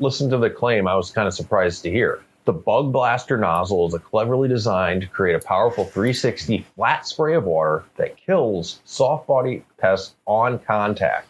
[0.01, 0.89] Listen to the claim.
[0.89, 2.23] I was kind of surprised to hear.
[2.45, 7.35] The Bug Blaster nozzle is a cleverly designed to create a powerful 360 flat spray
[7.35, 11.29] of water that kills soft body pests on contact.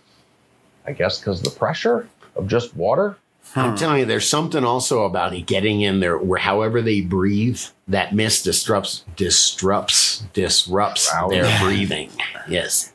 [0.87, 3.16] I guess because the pressure of just water.
[3.55, 3.77] I'm hmm.
[3.77, 8.14] telling you, there's something also about it getting in there where however they breathe, that
[8.14, 11.29] mist disrupts disrupts disrupts Wow.
[11.29, 12.11] their breathing.
[12.48, 12.92] Yes.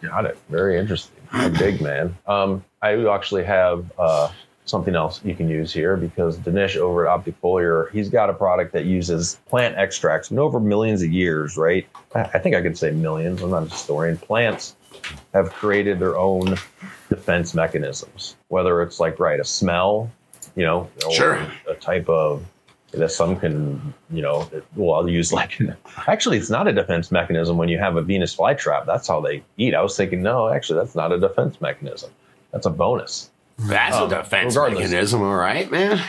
[0.00, 0.38] Got it.
[0.48, 1.17] Very interesting.
[1.32, 2.16] I dig, man.
[2.26, 4.30] Um, I actually have uh,
[4.64, 8.34] something else you can use here because Dinesh over at Optic Foliar, he's got a
[8.34, 10.30] product that uses plant extracts.
[10.30, 11.86] And over millions of years, right?
[12.14, 13.42] I think I could say millions.
[13.42, 14.16] I'm not a historian.
[14.18, 14.76] Plants
[15.32, 16.56] have created their own
[17.08, 20.10] defense mechanisms, whether it's like, right, a smell,
[20.54, 21.46] you know, or Sure.
[21.68, 22.44] a type of
[22.92, 25.60] that some can, you know, well, I'll use like,
[26.06, 28.86] actually, it's not a defense mechanism when you have a Venus flytrap.
[28.86, 29.74] That's how they eat.
[29.74, 32.10] I was thinking, no, actually, that's not a defense mechanism.
[32.52, 33.30] That's a bonus.
[33.58, 34.80] That's Um, a defense regardless.
[34.90, 36.00] mechanism, all right, man.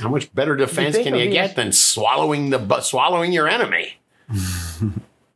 [0.00, 3.48] How much better defense think can you these- get than swallowing the bu- swallowing your
[3.48, 3.98] enemy?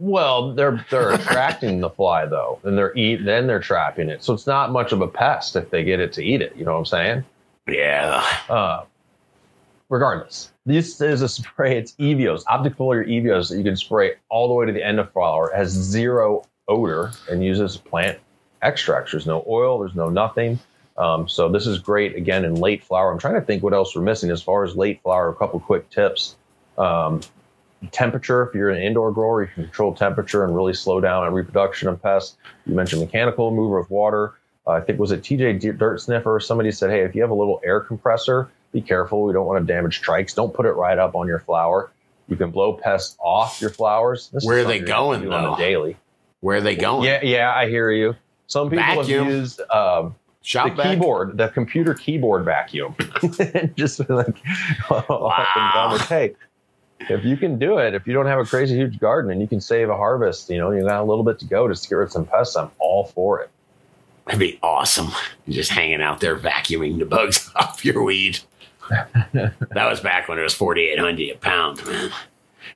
[0.01, 4.23] Well, they're they're attracting the fly though, and they're eat then they're trapping it.
[4.23, 6.55] So it's not much of a pest if they get it to eat it.
[6.55, 7.25] You know what I'm saying?
[7.67, 8.25] Yeah.
[8.49, 8.85] Uh,
[9.89, 11.79] regardless, this is a spray.
[11.79, 15.01] It's Evios, optic foliar Evios that you can spray all the way to the end
[15.01, 15.51] of flower.
[15.51, 18.19] It has zero odor and uses plant
[18.61, 19.13] extracts.
[19.13, 19.79] There's no oil.
[19.79, 20.59] There's no nothing.
[20.99, 23.11] Um, so this is great again in late flower.
[23.11, 25.31] I'm trying to think what else we're missing as far as late flower.
[25.31, 26.37] A couple quick tips.
[26.77, 27.23] Um,
[27.91, 28.43] temperature.
[28.43, 31.89] If you're an indoor grower, you can control temperature and really slow down on reproduction
[31.89, 32.37] of pests.
[32.67, 34.35] You mentioned mechanical remover of water.
[34.67, 36.41] Uh, I think was it TJ Dirt Sniffer.
[36.41, 39.25] Somebody said, hey, if you have a little air compressor, be careful.
[39.25, 40.35] We don't want to damage trikes.
[40.35, 41.91] Don't put it right up on your flower.
[42.29, 44.29] You can blow pests off your flowers.
[44.33, 45.97] This Where are they gonna on a daily?
[46.41, 47.05] Where are they going?
[47.05, 48.15] Yeah, yeah, I hear you.
[48.47, 49.25] Some people Vacuum.
[49.25, 50.95] have used um, Shop the vac.
[50.95, 52.95] keyboard, the computer keyboard vacuum.
[53.77, 54.37] Just like
[54.91, 55.05] Wow.
[55.09, 55.99] wow.
[56.09, 56.35] hey,
[57.01, 59.49] if you can do it, if you don't have a crazy huge garden and you
[59.49, 61.89] can save a harvest, you know, you got a little bit to go just to
[61.89, 62.57] get rid of some pests.
[62.57, 63.51] I'm all for it.
[64.27, 65.09] That'd be awesome.
[65.49, 68.41] Just hanging out there vacuuming the bugs off your weed.
[68.89, 72.11] That was back when it was 4800 a pound, man.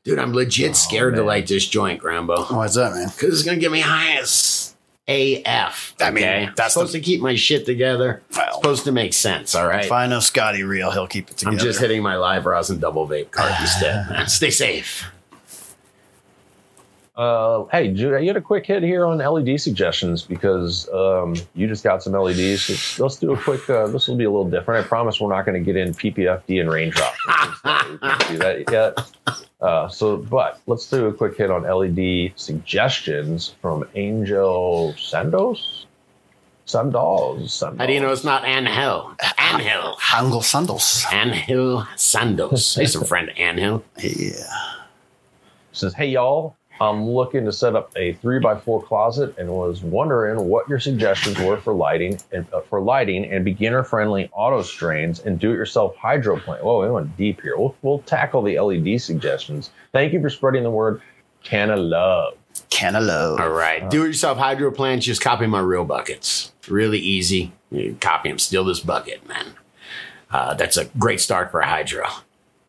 [0.04, 2.34] Dude, I'm legit oh, scared to light this joint, Grambo.
[2.50, 3.08] Oh, what's up, man?
[3.08, 4.74] Because it's going to get me high as
[5.08, 5.94] AF.
[6.00, 6.48] I mean, okay?
[6.56, 8.22] that's supposed to keep my shit together.
[8.36, 9.84] Well, supposed to make sense, all right?
[9.84, 11.56] if I know Scotty real, he'll keep it together.
[11.56, 14.08] I'm just hitting my live rosin double vape card instead.
[14.10, 14.28] man.
[14.28, 15.06] Stay safe.
[17.14, 21.84] Uh, hey, you had a quick hit here on LED suggestions because um, you just
[21.84, 22.68] got some LEDs.
[22.70, 23.68] Let's, let's do a quick.
[23.68, 24.84] Uh, this will be a little different.
[24.84, 27.18] I promise we're not going to get in PPFD and raindrops.
[27.64, 29.44] we can't do that yet.
[29.60, 35.84] Uh, so, but let's do a quick hit on LED suggestions from Angel Sandos.
[36.66, 37.42] Sandos.
[37.44, 37.78] Sandos.
[37.78, 39.14] How do you know it's not Angel?
[39.38, 39.96] Angel.
[40.00, 41.04] Hangul sandals.
[41.12, 42.78] Angel Sandos.
[42.78, 43.84] Hey, some friend Angel.
[43.98, 44.32] Yeah.
[45.72, 49.82] says, "Hey y'all, I'm looking to set up a three by four closet and was
[49.82, 54.62] wondering what your suggestions were for lighting and uh, for lighting and beginner friendly auto
[54.62, 56.64] strains and do it yourself hydro plant.
[56.64, 57.56] Whoa, we went deep here.
[57.56, 59.70] We'll, we'll tackle the LED suggestions.
[59.92, 61.00] Thank you for spreading the word.
[61.44, 62.34] Can of love.
[62.70, 63.40] Cantaloupe.
[63.40, 63.88] All right.
[63.88, 65.06] Do it yourself hydro plants.
[65.06, 66.52] Just copy my real buckets.
[66.68, 67.52] Really easy.
[67.70, 68.38] You copy them.
[68.38, 69.54] Steal this bucket, man.
[70.30, 72.06] Uh, that's a great start for a hydro.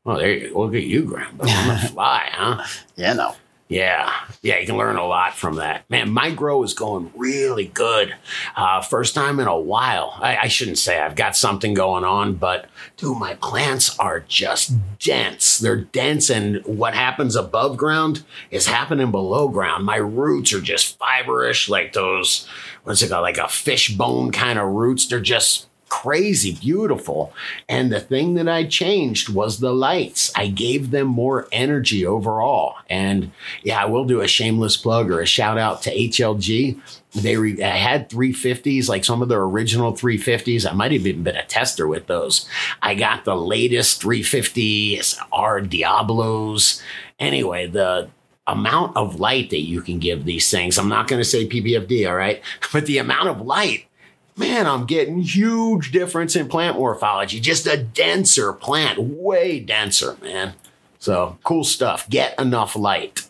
[0.05, 0.61] Oh, there you go.
[0.61, 1.45] Look at you, Grandpa.
[1.47, 2.63] I'm a fly, huh?
[2.95, 3.35] Yeah, no.
[3.69, 5.89] Yeah, yeah, you can learn a lot from that.
[5.89, 8.13] Man, my grow is going really good.
[8.55, 10.13] Uh, first time in a while.
[10.21, 14.73] I, I shouldn't say I've got something going on, but dude, my plants are just
[14.99, 15.57] dense.
[15.59, 19.85] They're dense, and what happens above ground is happening below ground.
[19.85, 22.47] My roots are just fiberish, like those,
[22.83, 25.07] what's it called, like a fish bone kind of roots.
[25.07, 25.67] They're just
[26.01, 27.31] crazy beautiful.
[27.69, 30.31] And the thing that I changed was the lights.
[30.35, 32.75] I gave them more energy overall.
[32.89, 36.79] And yeah, I will do a shameless plug or a shout out to HLG.
[37.13, 40.69] They re- I had 350s, like some of their original 350s.
[40.69, 42.49] I might have even been a tester with those.
[42.81, 46.81] I got the latest 350s, R Diablos.
[47.19, 48.09] Anyway, the
[48.47, 52.09] amount of light that you can give these things, I'm not going to say PPFD,
[52.09, 52.41] all right?
[52.73, 53.85] But the amount of light
[54.35, 57.39] man, I'm getting huge difference in plant morphology.
[57.39, 60.53] Just a denser plant, way denser, man.
[60.99, 62.09] So cool stuff.
[62.09, 63.27] Get enough light.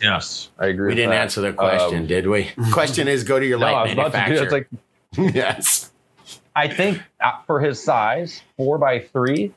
[0.00, 0.84] Yes, I agree.
[0.84, 1.20] We with didn't that.
[1.22, 2.50] answer the question, Um, did we?
[2.72, 4.42] Question is go to your no, light was about to do.
[4.42, 4.68] It's manufacturer.
[5.16, 5.90] like yes.
[6.54, 9.52] I think uh, for his size, four by three,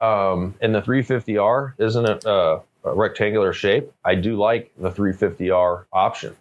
[0.00, 3.92] um, and the 350R isn't it uh, a rectangular shape?
[4.04, 6.36] I do like the 350R option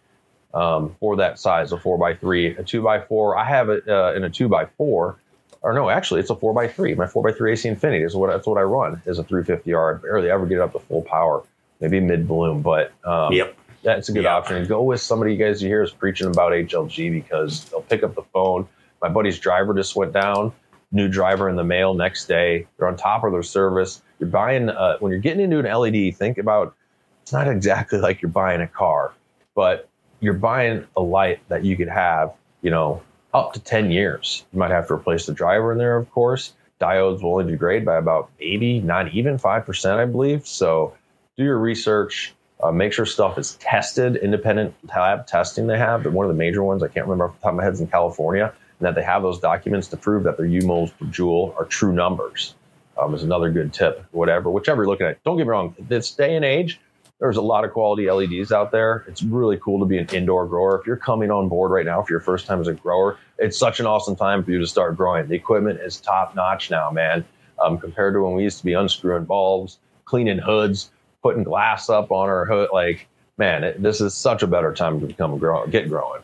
[0.54, 3.38] um, for that size, a four by three, a two by four.
[3.38, 5.18] I have it uh, in a two by four,
[5.62, 6.94] or no, actually, it's a four by three.
[6.96, 9.98] My four by three AC Infinity is what that's what I run is a 350R.
[9.98, 11.44] I barely ever get it up to full power,
[11.80, 13.56] maybe mid bloom, but um, Yep.
[13.84, 14.36] that's a good Yeah.
[14.36, 14.66] option.
[14.68, 18.16] Go with somebody you guys you hear is preaching about HLG because they'll pick up
[18.16, 18.68] the phone.
[19.02, 20.52] My buddy's driver just went down.
[20.92, 22.68] New driver in the mail next day.
[22.78, 24.02] They're on top of their service.
[24.20, 26.16] You're buying uh, when you're getting into an LED.
[26.18, 26.76] Think about
[27.24, 29.14] it's not exactly like you're buying a car,
[29.56, 29.88] but
[30.22, 33.02] you're buying a light that you could have, you know,
[33.34, 34.46] up to 10 years.
[34.54, 36.54] You might have to replace the driver in there, of course.
[36.80, 40.48] Diodes will only degrade by about maybe not even 5%, I believe.
[40.48, 40.96] So
[41.38, 42.34] do your research.
[42.62, 46.04] Uh, make sure stuff is tested, independent lab testing they have.
[46.04, 47.74] But one of the major ones, I can't remember off the top of my head,
[47.74, 50.92] is in California, and that they have those documents to prove that their U moles
[50.92, 52.56] per joule are true numbers.
[53.02, 54.06] Um, is another good tip.
[54.12, 55.24] Whatever, whichever you're looking at.
[55.24, 55.74] Don't get me wrong.
[55.80, 56.80] This day and age,
[57.22, 59.06] there's a lot of quality LEDs out there.
[59.08, 60.80] It's really cool to be an indoor grower.
[60.80, 63.56] If you're coming on board right now, if you're first time as a grower, it's
[63.56, 65.28] such an awesome time for you to start growing.
[65.28, 67.24] The equipment is top notch now, man.
[67.64, 70.90] Um, compared to when we used to be unscrewing bulbs, cleaning hoods,
[71.22, 72.70] putting glass up on our hood.
[72.74, 73.08] Like,
[73.38, 76.24] man, it, this is such a better time to become a grower, get growing.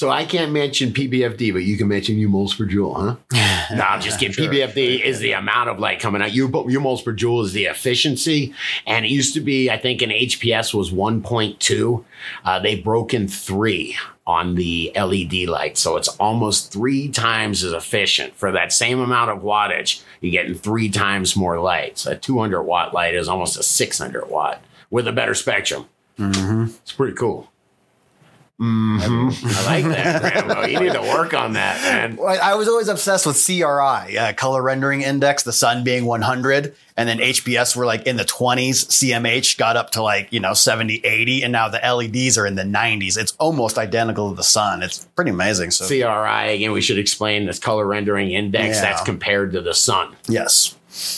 [0.00, 3.16] So I can't mention PPFD, but you can mention U moles per joule, huh?
[3.76, 4.32] No, I'm just kidding.
[4.32, 4.50] Sure.
[4.50, 6.32] PPFD is the amount of light coming out.
[6.32, 8.54] U, U moles per joule is the efficiency.
[8.86, 12.02] And it used to be, I think, in HPS was 1.2.
[12.46, 13.94] Uh, they've broken three
[14.26, 15.76] on the LED light.
[15.76, 18.34] So it's almost three times as efficient.
[18.36, 21.98] For that same amount of wattage, you're getting three times more light.
[21.98, 25.84] So a 200 watt light is almost a 600 watt with a better spectrum.
[26.16, 27.50] hmm It's pretty cool.
[28.60, 29.56] Mhm.
[29.56, 30.66] I like that, Rambo.
[30.66, 32.16] You need to work on that, man.
[32.16, 36.74] Well, I was always obsessed with CRI, uh, color rendering index, the sun being 100,
[36.96, 38.84] and then HPS were like in the 20s.
[38.90, 42.54] CMH got up to like, you know, 70, 80, and now the LEDs are in
[42.56, 43.16] the 90s.
[43.16, 44.82] It's almost identical to the sun.
[44.82, 45.70] It's pretty amazing.
[45.70, 46.72] So, CRI again.
[46.72, 48.76] We should explain this color rendering index.
[48.76, 48.82] Yeah.
[48.82, 50.14] That's compared to the sun.
[50.28, 50.76] yes.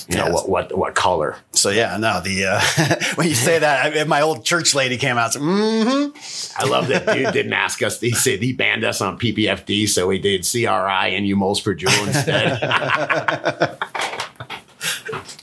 [0.09, 0.35] You know Yes.
[0.35, 1.37] what what what color?
[1.53, 5.17] So, yeah, no, the, uh, when you say that, I, my old church lady came
[5.17, 6.61] out, said, mm-hmm.
[6.61, 8.01] I love that dude didn't ask us.
[8.01, 11.75] He said he banned us on PPFD, so he did CRI and U moles per
[11.75, 12.59] joule instead.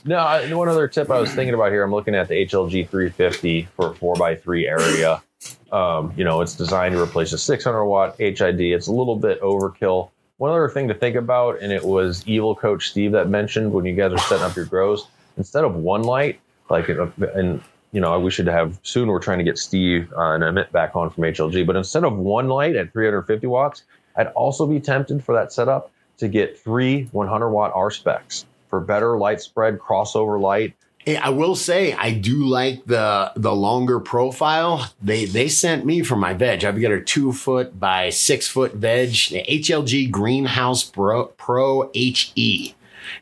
[0.04, 1.82] No, I, one other tip I was thinking about here.
[1.82, 5.22] I'm looking at the HLG 350 for four x three area.
[5.70, 8.60] Um, you know, it's designed to replace a 600 watt HID.
[8.60, 10.10] It's a little bit overkill.
[10.40, 13.84] One other thing to think about, and it was Evil Coach Steve that mentioned when
[13.84, 17.62] you guys are setting up your grows, instead of one light, like, and
[17.92, 19.08] you know, we should have soon.
[19.08, 22.16] We're trying to get Steve uh, and Amit back on from HLG, but instead of
[22.16, 23.82] one light at 350 watts,
[24.16, 28.80] I'd also be tempted for that setup to get three 100 watt R specs for
[28.80, 30.74] better light spread, crossover light.
[31.06, 34.92] Hey, I will say I do like the the longer profile.
[35.00, 36.62] They they sent me for my veg.
[36.62, 42.74] I've got a two foot by six foot veg, the HLG Greenhouse Pro, Pro HE,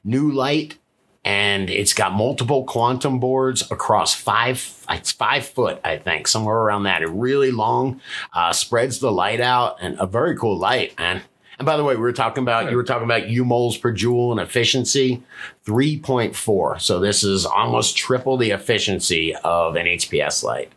[0.03, 0.77] new light,
[1.25, 4.85] and it's got multiple quantum boards across five.
[4.91, 7.03] It's five foot, I think, somewhere around that.
[7.03, 8.01] It really long,
[8.33, 11.23] uh, spreads the light out, and a very cool light, man.
[11.59, 13.91] And by the way, we were talking about you were talking about U moles per
[13.91, 15.23] joule and efficiency,
[15.65, 16.79] three point four.
[16.79, 20.71] So this is almost triple the efficiency of an HPS light,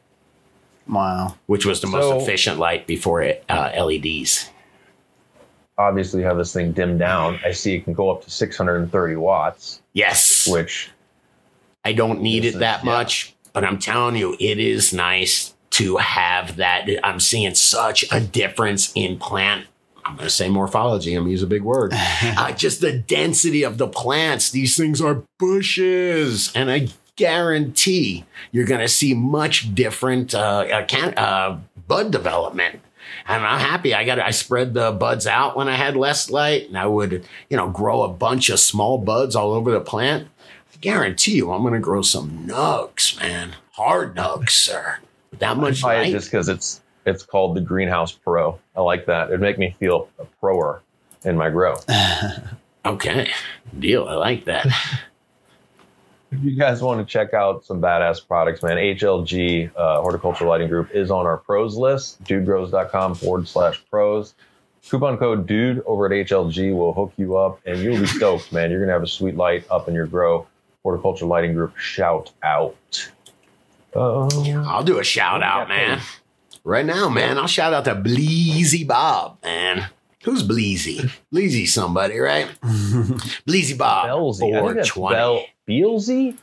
[0.90, 1.36] Wow.
[1.46, 4.50] which was the most So- efficient light before it, uh, LEDs.
[5.78, 7.40] Obviously, have this thing dimmed down.
[7.46, 10.90] I see it can go up to 630 watts, Yes, which
[11.86, 12.92] I don't need it it is- that yeah.
[12.92, 16.88] much, but I'm telling you, it is nice to have that.
[17.04, 19.66] I'm seeing such a difference in plant.
[20.06, 21.14] I'm going to say morphology.
[21.14, 21.94] I'm going to use a big word.
[21.96, 24.52] uh, just the density of the plants.
[24.52, 30.86] These things are bushes, and I guarantee you're going to see much different uh, uh,
[30.86, 32.82] can, uh, bud development.
[33.28, 33.94] And I'm happy.
[33.94, 37.26] I got I spread the buds out when I had less light, and I would
[37.50, 40.28] you know grow a bunch of small buds all over the plant.
[40.74, 45.00] I guarantee you, I'm going to grow some nugs, man, hard nugs, sir.
[45.30, 46.12] With that much buy it light.
[46.12, 48.60] just because it's it's called the Greenhouse Pro.
[48.76, 49.30] I like that.
[49.30, 50.82] It'd make me feel a proer
[51.24, 51.76] in my grow.
[52.84, 53.30] Okay,
[53.78, 54.08] deal.
[54.08, 54.68] I like that.
[56.32, 60.70] If you guys want to check out some badass products, man, HLG uh, Horticultural Lighting
[60.70, 64.34] Group is on our pros list, dudegrows.com forward slash pros.
[64.90, 68.72] Coupon code dude over at HLG will hook you up and you'll be stoked, man.
[68.72, 70.48] You're going to have a sweet light up in your grow.
[70.84, 73.12] Horticultural Lighting Group, shout out.
[73.94, 74.28] Uh,
[74.66, 76.00] I'll do a shout out, man.
[76.64, 79.88] Right now, man, I'll shout out to Bleezy Bob, man.
[80.24, 81.12] Who's Bleezy?
[81.34, 82.48] Bleezy somebody, right?
[82.64, 84.08] Bleezy Bob.
[84.08, 84.56] Belzy.
[84.56, 85.16] I think that's 420.
[85.16, 86.38] Bel- Beelzy?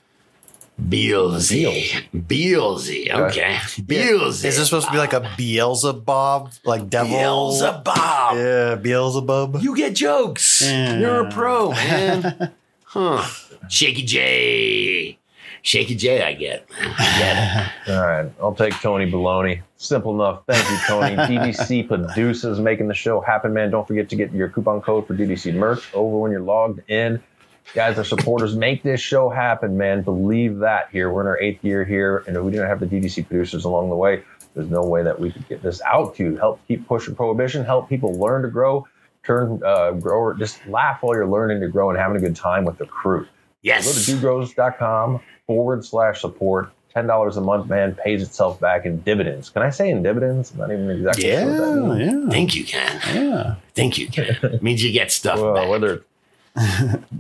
[0.81, 2.05] Beelzy.
[2.15, 3.11] Beelzy.
[3.13, 3.55] Okay.
[3.83, 4.45] Beelzy.
[4.45, 7.17] Is this supposed to be like a Beelzebub, like devil?
[7.17, 7.95] Beelzebub?
[8.37, 9.61] Yeah, Beelzebub.
[9.63, 10.63] You get jokes.
[10.63, 10.99] Yeah.
[10.99, 12.53] You're a pro, man.
[12.85, 13.25] huh.
[13.69, 15.19] Shaky J.
[15.63, 16.67] Shaky J, I get.
[16.81, 17.89] I get.
[17.97, 19.63] All right, I'll take Tony Baloney.
[19.77, 20.43] Simple enough.
[20.47, 21.17] Thank you, Tony.
[21.39, 23.71] DGC produces making the show happen, man.
[23.71, 27.23] Don't forget to get your coupon code for DGC merch over when you're logged in.
[27.75, 30.03] Guys, our supporters make this show happen, man.
[30.03, 31.11] Believe that here.
[31.11, 33.91] We're in our eighth year here, and if we didn't have the DGC producers along
[33.91, 34.23] the way,
[34.55, 36.37] there's no way that we could get this out to you.
[36.37, 38.89] Help keep pushing prohibition, help people learn to grow,
[39.23, 42.65] turn uh, grower, just laugh while you're learning to grow and having a good time
[42.65, 43.27] with the crew.
[43.65, 44.09] Go to Yes.
[44.09, 46.71] dudegrows.com forward slash support.
[46.97, 49.51] $10 a month, man, pays itself back in dividends.
[49.51, 50.51] Can I say in dividends?
[50.53, 53.01] I'm not even exactly sure what that Yeah, yeah, Think you can.
[53.15, 53.55] yeah.
[53.75, 54.25] Think you can.
[54.43, 55.69] It means you get stuff Well, back.
[55.69, 56.03] whether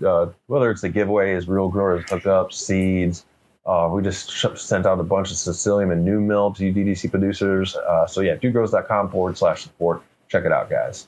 [0.04, 3.24] uh, whether it's the giveaways, real growers hookups, seeds.
[3.66, 6.72] Uh, we just sh- sent out a bunch of Sicilium and new mill to you
[6.72, 7.76] DGC producers.
[7.76, 10.02] Uh, so yeah, dudegrows.com forward slash support.
[10.28, 11.06] Check it out, guys.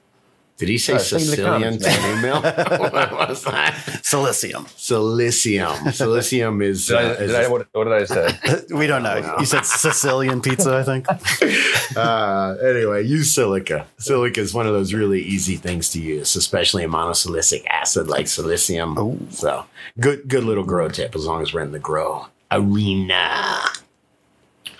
[0.61, 2.43] Did he say All right, think of the Sicilian comments, to new mill?
[2.43, 3.73] what was that?
[4.03, 4.67] Silicium.
[4.77, 5.75] Silicium.
[5.87, 6.87] Silicium is.
[6.87, 8.65] Did I, uh, did I, what, what did I say?
[8.75, 9.37] we don't know.
[9.41, 11.07] You said Sicilian pizza, I think.
[11.97, 13.87] uh, anyway, use silica.
[13.97, 18.27] Silica is one of those really easy things to use, especially in monosilicic acid like
[18.27, 18.99] silicium.
[18.99, 19.19] Oh.
[19.31, 19.65] So
[19.99, 23.63] good, good little grow tip as long as we're in the grow arena.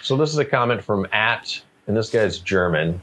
[0.03, 3.01] so this is a comment from at, and this guy's German.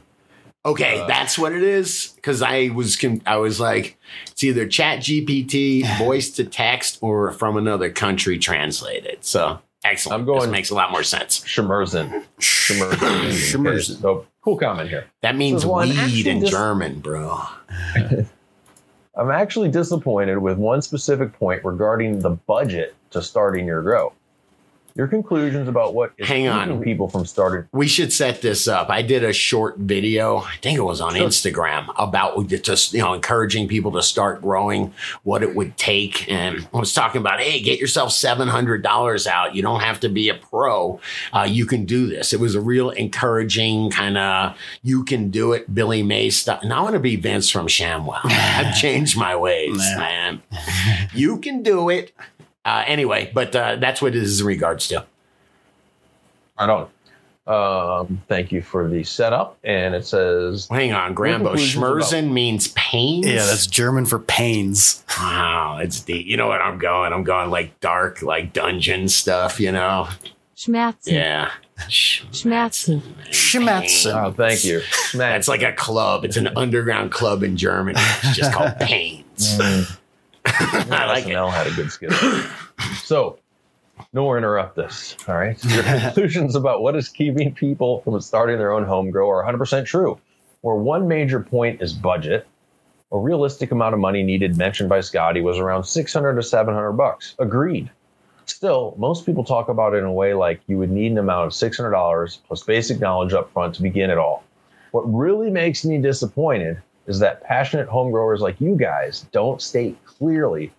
[0.70, 2.12] Okay, Uh, that's what it is.
[2.16, 3.96] Because I was, con- I was like,
[4.30, 9.24] it's either Chat GPT, voice to text, or from another country translated.
[9.24, 10.20] So excellent.
[10.20, 11.40] I'm going- This makes a lot more sense.
[11.40, 12.24] Schmerzen.
[12.38, 13.30] Schmerzen.
[13.32, 14.00] Schmerzen.
[14.00, 15.06] So cool comment here.
[15.22, 17.40] That means So, well, weed in just- German, bro.
[19.16, 24.12] I'm actually disappointed with one specific point regarding the budget to starting your grow.
[24.98, 26.66] Your conclusions about what is Hang on.
[26.66, 27.68] keeping people from starting.
[27.70, 28.90] We should set this up.
[28.90, 31.24] I did a short video, I think it was on Sure.
[31.24, 34.92] Instagram, about just you know encouraging people to start growing,
[35.22, 39.28] what it would take, and I was talking about, hey, get yourself seven hundred dollars
[39.28, 39.54] out.
[39.54, 40.98] You don't have to be a pro.
[41.32, 42.32] Uh, you can do this.
[42.32, 46.64] It was a real encouraging kind of you can do it, Billy May stuff.
[46.64, 48.18] And I want to be Vince from ShamWow.
[48.24, 50.42] I've changed my ways, man.
[51.14, 52.10] You can do it.
[52.68, 55.06] Uh, anyway, but uh, that's what it is in regards to.
[56.58, 56.90] I don't.
[57.46, 59.56] Um, thank you for the setup.
[59.64, 61.54] And it says, Hang on, Grambo.
[61.54, 63.26] Schmerzen means pains.
[63.26, 65.02] Yeah, that's German for pains.
[65.18, 65.78] wow.
[65.80, 66.26] It's deep.
[66.26, 67.14] You know what I'm going?
[67.14, 69.58] I'm going like dark, like dungeon stuff.
[69.60, 70.08] You know?
[70.54, 71.12] Schmerzen.
[71.12, 71.50] Yeah.
[71.88, 73.00] Schmerzen.
[73.30, 74.12] Schmerzen.
[74.12, 74.80] oh, thank you.
[74.80, 75.38] Smash.
[75.38, 76.26] It's like a club.
[76.26, 77.98] It's an underground club in Germany.
[78.24, 79.58] It's just called Pains.
[80.90, 81.36] I like it.
[81.36, 82.12] Had a good skit.
[83.02, 83.38] so,
[84.12, 85.16] nor interrupt this.
[85.26, 85.62] All right.
[85.64, 89.86] Your conclusions about what is keeping people from starting their own home grow are 100%
[89.86, 90.18] true.
[90.60, 92.46] Where one major point is budget.
[93.10, 97.34] A realistic amount of money needed mentioned by Scotty was around 600 to 700 bucks.
[97.38, 97.90] Agreed.
[98.44, 101.46] Still, most people talk about it in a way like you would need an amount
[101.46, 104.42] of $600 plus basic knowledge up front to begin it all.
[104.90, 109.96] What really makes me disappointed is that passionate home growers like you guys don't state
[110.04, 110.70] clearly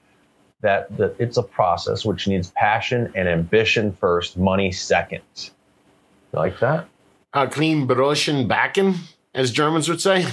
[0.61, 5.21] that, that it's a process which needs passion and ambition first, money second.
[5.36, 6.88] You like that?
[7.34, 8.95] Uh, clean Broschen Backen,
[9.34, 10.25] as Germans would say.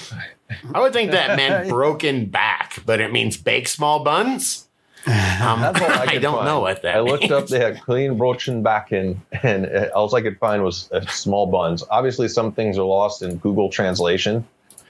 [0.74, 4.68] I would think that meant broken back, but it means bake small buns.
[5.06, 6.46] Um, That's I, I don't find.
[6.46, 7.32] know what that I looked means.
[7.32, 11.46] up, they had clean brochen backen, and uh, all I could find was uh, small
[11.46, 11.84] buns.
[11.90, 14.44] Obviously, some things are lost in Google translation,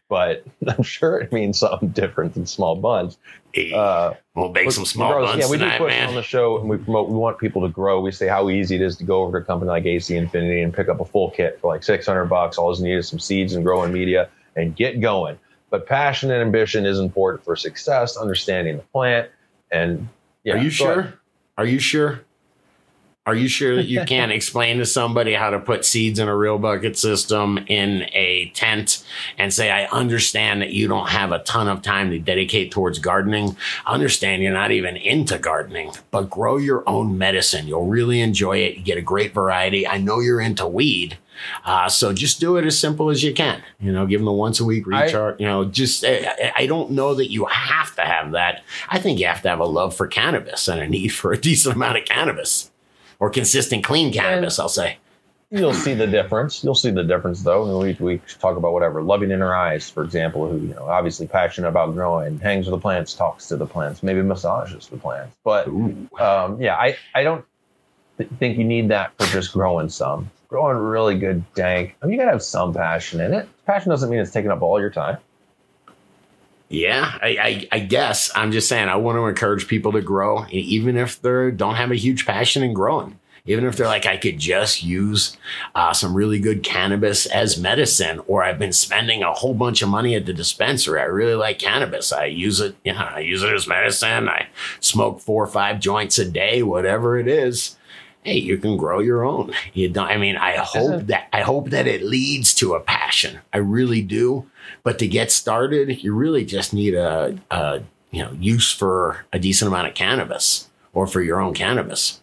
[0.08, 3.18] but I'm sure it means something different than small buns.
[3.74, 6.08] Uh, we'll bake some small buns yeah, we do tonight, put it man.
[6.08, 7.08] on the show, and we promote.
[7.08, 8.00] We want people to grow.
[8.00, 10.60] We say how easy it is to go over to a company like AC Infinity
[10.60, 12.58] and pick up a full kit for like 600 bucks.
[12.58, 15.38] All you need is some seeds and growing media and get going.
[15.70, 18.16] But passion and ambition is important for success.
[18.16, 19.30] Understanding the plant
[19.70, 20.08] and
[20.44, 21.04] yeah, Are you go ahead.
[21.04, 21.20] sure?
[21.58, 22.20] Are you sure?
[23.26, 26.36] Are you sure that you can't explain to somebody how to put seeds in a
[26.36, 29.04] real bucket system in a tent
[29.36, 33.00] and say, I understand that you don't have a ton of time to dedicate towards
[33.00, 33.56] gardening.
[33.84, 37.66] I understand you're not even into gardening, but grow your own medicine.
[37.66, 38.76] You'll really enjoy it.
[38.76, 39.86] You get a great variety.
[39.86, 41.18] I know you're into weed.
[41.66, 43.62] Uh, so just do it as simple as you can.
[43.78, 45.38] You know, give them a once a week recharge.
[45.38, 48.62] you know, just I, I don't know that you have to have that.
[48.88, 51.38] I think you have to have a love for cannabis and a need for a
[51.38, 52.70] decent amount of cannabis
[53.18, 54.58] or consistent clean cannabis.
[54.58, 54.98] I'll say.
[55.50, 56.64] You'll see the difference.
[56.64, 57.78] You'll see the difference, though.
[57.78, 59.00] We, we talk about whatever.
[59.00, 62.72] Loving in her eyes, for example, who you know obviously passionate about growing, hangs with
[62.72, 65.36] the plants, talks to the plants, maybe massages the plants.
[65.44, 67.44] But um, yeah, I I don't
[68.18, 70.30] th- think you need that for just growing some.
[70.48, 71.96] Growing really good dank.
[72.02, 73.48] I mean, you gotta have some passion in it.
[73.66, 75.18] Passion doesn't mean it's taking up all your time.
[76.68, 80.46] Yeah, I, I, I guess I'm just saying I want to encourage people to grow,
[80.50, 83.18] even if they don't have a huge passion in growing.
[83.48, 85.36] Even if they're like, I could just use
[85.76, 89.88] uh, some really good cannabis as medicine, or I've been spending a whole bunch of
[89.88, 91.00] money at the dispensary.
[91.00, 92.12] I really like cannabis.
[92.12, 94.28] I use it, yeah, I use it as medicine.
[94.28, 94.48] I
[94.80, 97.75] smoke four or five joints a day, whatever it is.
[98.26, 99.52] Hey, you can grow your own.
[99.72, 100.08] You don't.
[100.08, 103.38] I mean, I hope that I hope that it leads to a passion.
[103.52, 104.44] I really do.
[104.82, 109.38] But to get started, you really just need a, a you know use for a
[109.38, 112.20] decent amount of cannabis or for your own cannabis.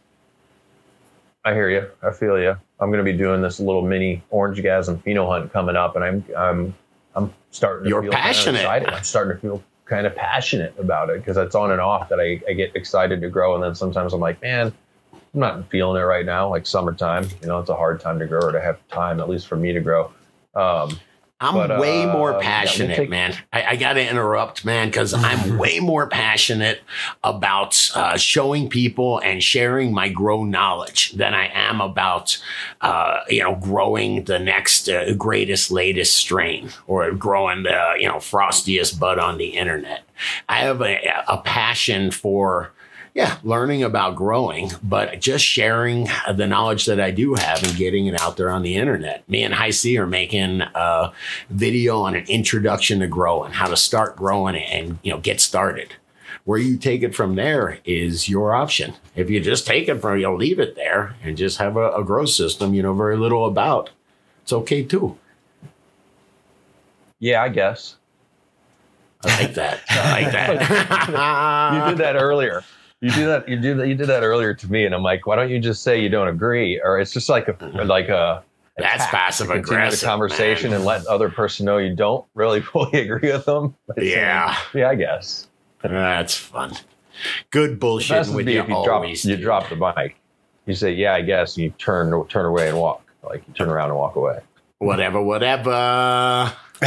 [1.45, 1.88] I hear you.
[2.01, 2.58] I feel you.
[2.82, 6.04] I'm going to be doing this little mini orange gasm pheno hunt coming up, and
[6.04, 6.74] I'm I'm
[7.16, 7.86] I'm starting.
[7.86, 8.60] To You're feel kind of passionate.
[8.60, 8.89] excited.
[8.89, 12.20] I'm starting to feel kind of passionate about it because it's on and off that
[12.20, 14.74] I, I get excited to grow, and then sometimes I'm like, man,
[15.34, 16.49] I'm not feeling it right now.
[16.49, 19.29] Like summertime, you know, it's a hard time to grow or to have time, at
[19.29, 20.11] least for me to grow.
[20.55, 20.99] Um,
[21.39, 23.36] I'm But, way uh, more yeah, passionate, take- man.
[23.51, 26.81] I, I got to interrupt, man, because I'm way more passionate
[27.23, 32.41] about uh, showing people and sharing my grow knowledge than I am about,
[32.81, 38.17] uh, you know, growing the next uh, greatest, latest strain or growing the, you know,
[38.17, 40.03] frostiest bud on the internet.
[40.47, 42.71] I have a, a passion for
[43.14, 48.07] yeah, learning about growing, but just sharing the knowledge that I do have and getting
[48.07, 49.28] it out there on the internet.
[49.30, 51.11] Me and High C are making a
[51.49, 55.93] video on an introduction to growing, how to start growing and you know get started.
[56.45, 58.95] Where you take it from there is your option.
[59.16, 62.03] If you just take it from, you'll leave it there and just have a, a
[62.03, 63.91] grow system you know very little about.
[64.41, 65.20] It's okay too.
[67.20, 67.95] Yeah, I guess.
[69.24, 69.80] I like that.
[69.88, 71.74] I like that.
[71.86, 72.64] you did that earlier.
[73.04, 73.49] You do that.
[73.49, 73.88] You did that.
[73.88, 76.08] You did that earlier to me, and I'm like, why don't you just say you
[76.10, 76.80] don't agree?
[76.82, 78.43] Or it's just like a like a
[78.78, 80.78] That's attack passive to continue aggressive, the conversation man.
[80.78, 83.76] and let other person know you don't really fully agree with them.
[83.89, 84.58] By saying, uh, Yeah.
[84.74, 85.47] yeah, I guess.
[85.82, 86.76] That's fun.
[87.51, 90.16] Good bullshit with be you if you drop you drop the mic.
[90.66, 91.58] You say, yeah, I guess.
[91.58, 93.04] And you turn turn away and walk.
[93.22, 94.39] Like you turn around and walk away.
[94.80, 96.54] whatever, whatever.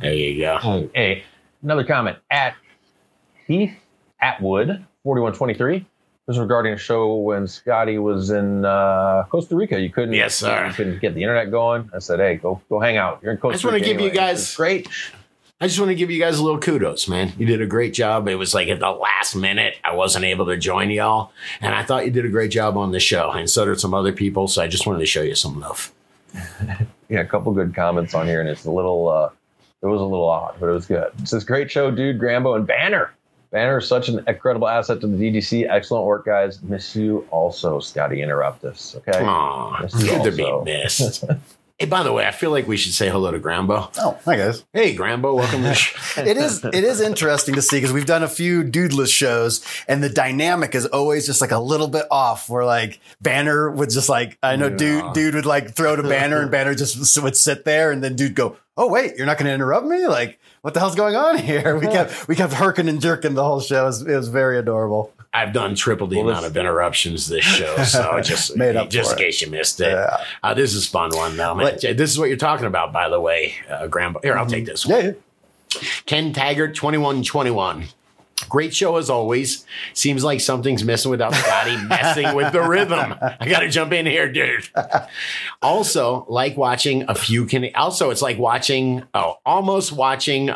[0.00, 0.88] there you go.
[0.94, 1.22] Hey,
[1.62, 2.54] another comment at
[3.46, 3.72] Heath
[4.20, 5.78] Atwood, 4123.
[5.78, 5.86] This
[6.28, 9.80] was regarding a show when Scotty was in uh, Costa Rica.
[9.80, 10.66] You couldn't, Yes, sir.
[10.68, 11.90] You couldn't get the internet going.
[11.92, 13.18] I said, "Hey, go go hang out.
[13.22, 14.88] You're in Costa I just Rica." give you guys- great.
[15.60, 17.32] I just want to give you guys a little kudos, man.
[17.38, 18.26] You did a great job.
[18.26, 21.30] It was like at the last minute, I wasn't able to join y'all,
[21.60, 23.94] and I thought you did a great job on the show, and so did some
[23.94, 24.48] other people.
[24.48, 25.92] So I just wanted to show you some love.
[27.08, 29.06] Yeah, a couple good comments on here, and it's a little.
[29.08, 29.28] uh
[29.82, 31.10] It was a little odd, but it was good.
[31.20, 33.12] It says, "Great show, dude." Grambo and Banner.
[33.52, 35.68] Banner is such an incredible asset to the DGC.
[35.70, 36.62] Excellent work, guys.
[36.62, 38.22] Miss you also, Scotty.
[38.22, 39.22] Interrupt us, okay?
[39.22, 40.64] Aw, you good to be also.
[40.64, 41.24] missed.
[41.78, 43.90] hey, by the way, I feel like we should say hello to Grambo.
[43.98, 44.64] Oh, hi guys.
[44.72, 46.22] Hey, Grambo, welcome to the show.
[46.22, 50.02] it is it is interesting to see because we've done a few dudeless shows and
[50.02, 54.08] the dynamic is always just like a little bit off where like banner would just
[54.08, 54.76] like i know Yeah.
[54.76, 58.14] dude dude would like throw to banner and banner just would sit there and then
[58.16, 61.14] dude go oh wait you're not going to interrupt me like what the hell's going
[61.16, 64.16] on here we kept we kept herking and jerking the whole show it was, it
[64.16, 68.54] was very adorable I've done triple the Well, amount of interruptions this show, so just
[68.54, 69.20] Made up just in it.
[69.22, 69.88] case you missed it.
[69.88, 70.18] Yeah.
[70.42, 71.78] Uh, this is a fun one though, man.
[71.80, 74.22] But- this is what you're talking about, by the way, uh, Grambo.
[74.22, 75.00] Here, I'll take this one.
[75.02, 75.12] yeah,
[75.74, 75.80] yeah.
[76.04, 77.84] Ken Taggart, 2121.
[78.48, 79.64] Great show as always.
[79.94, 83.14] Seems like something's missing without Scotty messing with the rhythm.
[83.40, 84.68] I got to jump in here, dude.
[85.60, 87.68] Also, like watching a few can.
[87.74, 90.50] Also, it's like watching, oh, almost watching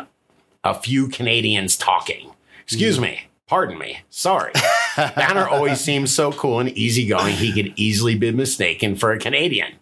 [0.64, 2.32] a few Canadians talking.
[2.62, 3.20] Excuse me.
[3.46, 4.00] Pardon me.
[4.10, 4.52] Sorry.
[4.96, 7.34] Banner always seems so cool and easygoing.
[7.36, 9.74] He could easily be mistaken for a Canadian.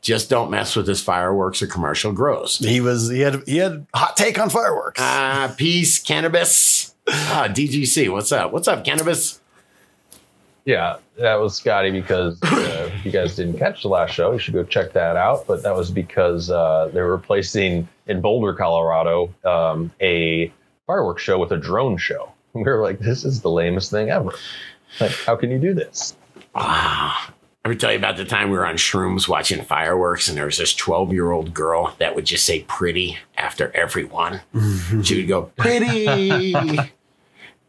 [0.00, 2.56] Just don't mess with his fireworks or commercial grows.
[2.58, 6.89] he was he had he had hot take on fireworks Uh, peace, cannabis.
[7.32, 8.52] Ah, DGC, what's up?
[8.52, 9.40] What's up, cannabis?
[10.64, 14.38] Yeah, that was Scotty because uh, if you guys didn't catch the last show, you
[14.38, 15.46] should go check that out.
[15.46, 20.52] But that was because uh, they were replacing in Boulder, Colorado, um, a
[20.86, 22.32] fireworks show with a drone show.
[22.52, 24.32] We were like, this is the lamest thing ever.
[25.00, 26.16] Like, how can you do this?
[26.54, 27.32] Ah,
[27.64, 30.58] ever tell you about the time we were on shrooms watching fireworks and there was
[30.58, 34.40] this 12 year old girl that would just say pretty after everyone.
[35.04, 36.54] she would go, pretty.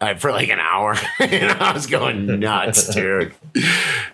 [0.02, 0.96] Uh, for like an hour.
[1.20, 3.34] and I was going nuts, dude.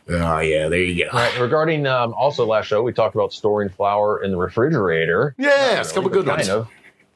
[0.10, 1.12] Oh, yeah, there you go.
[1.14, 1.40] Right.
[1.40, 5.34] Regarding um, also last show, we talked about storing flour in the refrigerator.
[5.38, 6.50] Yeah, it's a couple good ones.
[6.50, 6.70] of.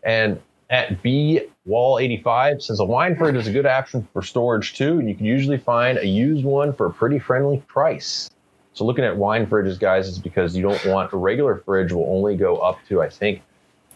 [0.04, 4.76] And at B Wall 85 says a wine fridge is a good option for storage
[4.76, 8.30] too, and you can usually find a used one for a pretty friendly price.
[8.74, 12.08] So looking at wine fridges, guys, is because you don't want a regular fridge will
[12.08, 13.42] only go up to I think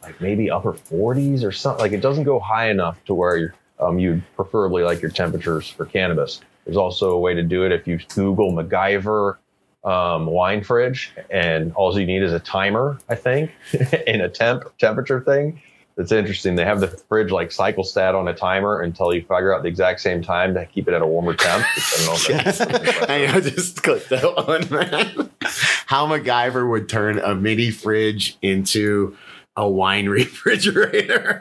[0.03, 1.82] like maybe upper 40s or something.
[1.82, 5.69] Like it doesn't go high enough to where you're, um, you'd preferably like your temperatures
[5.69, 6.41] for cannabis.
[6.65, 9.38] There's also a way to do it if you Google MacGyver
[9.84, 13.51] um, wine fridge, and all you need is a timer, I think,
[14.07, 15.61] and a temp temperature thing.
[15.97, 16.55] It's interesting.
[16.55, 19.69] They have the fridge like cycle stat on a timer until you figure out the
[19.69, 21.63] exact same time to keep it at a warmer temp.
[21.65, 25.30] I don't know if that's- I know, just click that one, man.
[25.86, 29.15] How MacGyver would turn a mini fridge into
[29.58, 31.39] a wine refrigerator.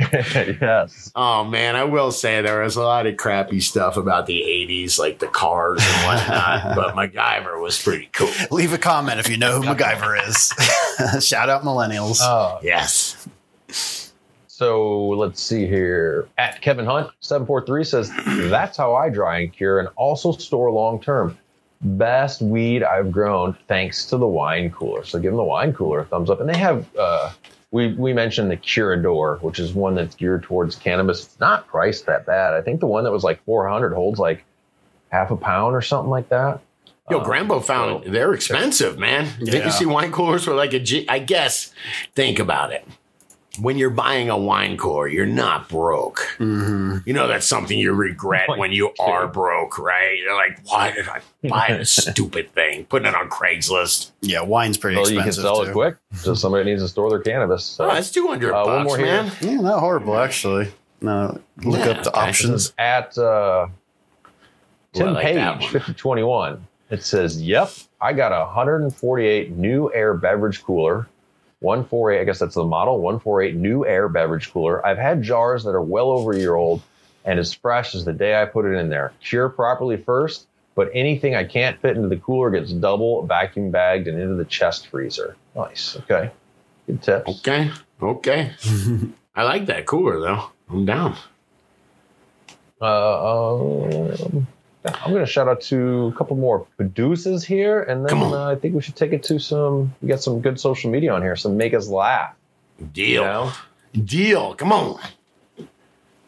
[0.00, 1.10] yes.
[1.16, 4.98] oh man, I will say there was a lot of crappy stuff about the '80s,
[4.98, 6.76] like the cars and whatnot.
[6.76, 8.30] but MacGyver was pretty cool.
[8.50, 13.28] leave a comment if you know who MacGyver is shout out millennials Uh, Yes.
[14.48, 16.28] So let's see here.
[16.38, 18.10] At Kevin Hunt, 743 says,
[18.50, 21.36] That's how I dry and cure and also store long term.
[21.82, 25.04] Best weed I've grown thanks to the wine cooler.
[25.04, 26.40] So give them the wine cooler a thumbs up.
[26.40, 27.32] And they have, uh,
[27.76, 31.24] we, we mentioned the Curador, which is one that's geared towards cannabis.
[31.26, 32.54] It's not priced that bad.
[32.54, 34.44] I think the one that was like 400 holds like
[35.10, 36.60] half a pound or something like that.
[37.10, 39.28] Yo, Um, Grambo found so- they're expensive, man.
[39.38, 41.06] Didn't you see wine coolers for like a G?
[41.08, 41.72] I guess.
[42.14, 42.84] Think about it.
[43.60, 46.18] When you're buying a wine cooler, you're not broke.
[46.38, 46.98] mm-hmm.
[47.06, 50.18] You know that's something you regret when you are broke, right?
[50.18, 52.84] You're like, why did I buy this stupid thing?
[52.86, 54.10] Putting it on Craigslist.
[54.20, 55.70] yeah wine's pretty Well, you can expensive sell too.
[55.70, 55.96] it quick.
[56.14, 57.64] So somebody needs to store their cannabis.
[57.64, 57.84] So.
[57.90, 59.06] Oh, that's two hundred Uh, one bucks, more here.
[59.06, 59.32] man.
[59.40, 60.68] Yeah, not horrible actually.
[61.00, 62.28] No, look Yeah, up the okay.
[62.28, 62.72] options.
[62.78, 63.70] at uh, Ooh,
[64.94, 65.60] I Tim like Page, one.
[65.60, 66.66] 5021.
[66.88, 71.06] It says, Yep, I got a 148 new air beverage cooler.
[71.60, 72.20] 148.
[72.20, 74.84] I guess that's the model 148 New Air beverage cooler.
[74.84, 76.82] I've had jars that are well over a year old
[77.24, 79.12] and as fresh as the day I put it in there.
[79.20, 84.06] Cure properly first, but anything I can't fit into the cooler gets double vacuum bagged
[84.06, 85.36] and into the chest freezer.
[85.54, 85.96] Nice.
[85.96, 86.30] Okay.
[86.86, 87.28] Good tips.
[87.28, 87.70] Okay.
[88.00, 88.52] Okay.
[89.34, 90.50] I like that cooler though.
[90.70, 91.16] I'm down.
[92.80, 94.46] Uh, um,
[94.86, 98.56] I'm going to shout out to a couple more producers here, and then uh, I
[98.56, 99.94] think we should take it to some.
[100.02, 102.34] We got some good social media on here, some make us laugh.
[102.92, 103.08] Deal.
[103.08, 103.52] You know,
[104.04, 104.54] Deal.
[104.54, 105.00] Come on.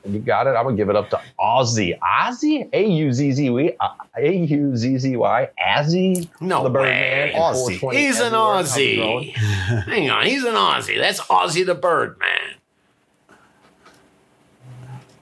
[0.08, 0.50] you got it.
[0.50, 1.98] I'm gonna give it up to Ozzy.
[1.98, 3.76] Ozzy, A U Z Z Y,
[4.16, 6.28] A U Z Z Y, Azzy.
[6.40, 6.70] No the.
[6.70, 7.34] Birdman.
[7.34, 7.92] Aussie.
[7.92, 8.54] He's an everywhere.
[8.54, 9.28] How's it going?
[9.28, 9.84] Aussie.
[9.84, 10.24] Hang on.
[10.24, 10.98] He's an Aussie.
[10.98, 12.57] That's Aussie the Birdman.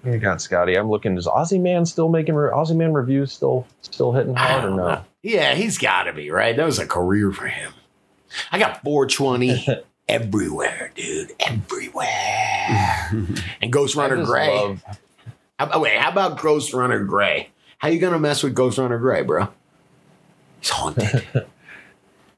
[0.06, 0.76] You got Scotty.
[0.76, 1.16] I'm looking.
[1.18, 3.32] Is Aussie Man still making re- Aussie Man reviews?
[3.32, 4.76] Still, still hitting hard or no?
[4.76, 5.04] know.
[5.22, 6.56] Yeah, he's got to be, right?
[6.56, 7.72] That was a career for him.
[8.52, 9.66] I got 420
[10.08, 11.32] everywhere, dude.
[11.40, 13.10] Everywhere.
[13.62, 14.48] and Ghost Runner Gray.
[14.48, 14.84] love-
[15.58, 17.50] How, oh, wait, how about Ghost Runner Gray?
[17.78, 19.48] How you gonna mess with Ghost Runner Gray, bro?
[20.60, 21.26] He's haunted.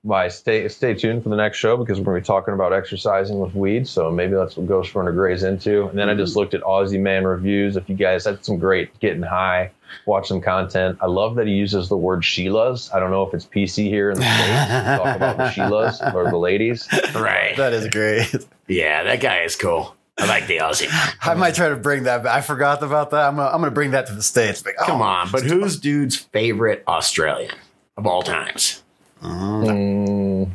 [0.08, 2.72] Why stay stay tuned for the next show because we're going to be talking about
[2.72, 3.86] exercising with weed.
[3.86, 5.86] So maybe that's what Ghost Runner Gray's into.
[5.86, 6.38] And then I just mm-hmm.
[6.38, 7.76] looked at Aussie Man reviews.
[7.76, 9.70] If you guys had some great getting high,
[10.06, 10.96] watch some content.
[11.02, 12.90] I love that he uses the word Sheilas.
[12.94, 14.46] I don't know if it's PC here in the states.
[14.48, 16.88] to talk about the Sheilas or the ladies.
[17.14, 17.54] right.
[17.58, 18.34] That is great.
[18.66, 19.94] Yeah, that guy is cool.
[20.16, 20.88] I like the Aussie.
[21.20, 22.34] I might try to bring that back.
[22.34, 23.28] I forgot about that.
[23.28, 24.64] I'm gonna, I'm gonna bring that to the States.
[24.64, 27.54] Like, oh, Come on, but who's dude's favorite Australian
[27.96, 28.82] of all times?
[29.22, 30.50] Mm,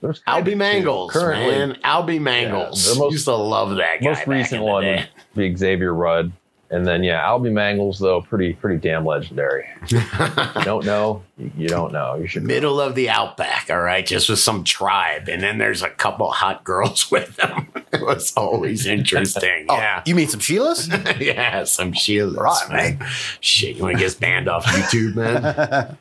[0.00, 0.84] there's Alby maybe.
[0.84, 1.50] Mangels, currently.
[1.50, 1.78] man.
[1.84, 2.92] Alby Mangels.
[2.92, 4.08] Yeah, most- Used to love that guy.
[4.08, 5.06] Most back recent in the one day.
[5.34, 6.32] would be Xavier Rudd.
[6.68, 9.66] And then yeah, Alby Mangels though pretty pretty damn legendary.
[9.88, 10.00] you
[10.64, 12.16] don't know, you, you don't know.
[12.16, 12.48] You should know.
[12.48, 16.28] Middle of the outback, all right, just with some tribe, and then there's a couple
[16.32, 17.68] hot girls with them.
[17.92, 19.66] It was always interesting.
[19.68, 21.20] Oh, Yeah, you mean some Sheilas?
[21.20, 23.08] yeah, some Sheilas, Right, man.
[23.40, 25.96] Shit, you want to get banned off YouTube, man?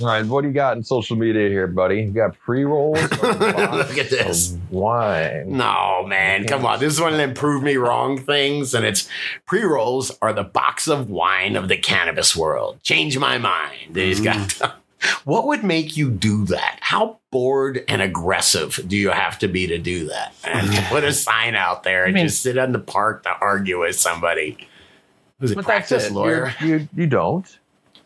[0.00, 2.02] All right, what do you got in social media here, buddy?
[2.02, 4.56] You got pre rolls, Look at this.
[4.70, 5.56] wine.
[5.56, 6.78] No, man, come on.
[6.78, 9.08] This is one of them prove me wrong things, and it's
[9.46, 12.80] pre rolls are the box of wine of the cannabis world.
[12.84, 13.96] Change my mind.
[13.96, 14.58] He's mm.
[14.60, 14.76] got.
[15.24, 16.78] What would make you do that?
[16.80, 20.34] How bored and aggressive do you have to be to do that?
[20.42, 23.22] And to put a sign out there and I mean- just sit in the park
[23.22, 24.58] to argue with somebody.
[25.38, 26.12] Was it But that's practice it.
[26.14, 26.52] lawyer?
[26.60, 27.58] You're- You you don't.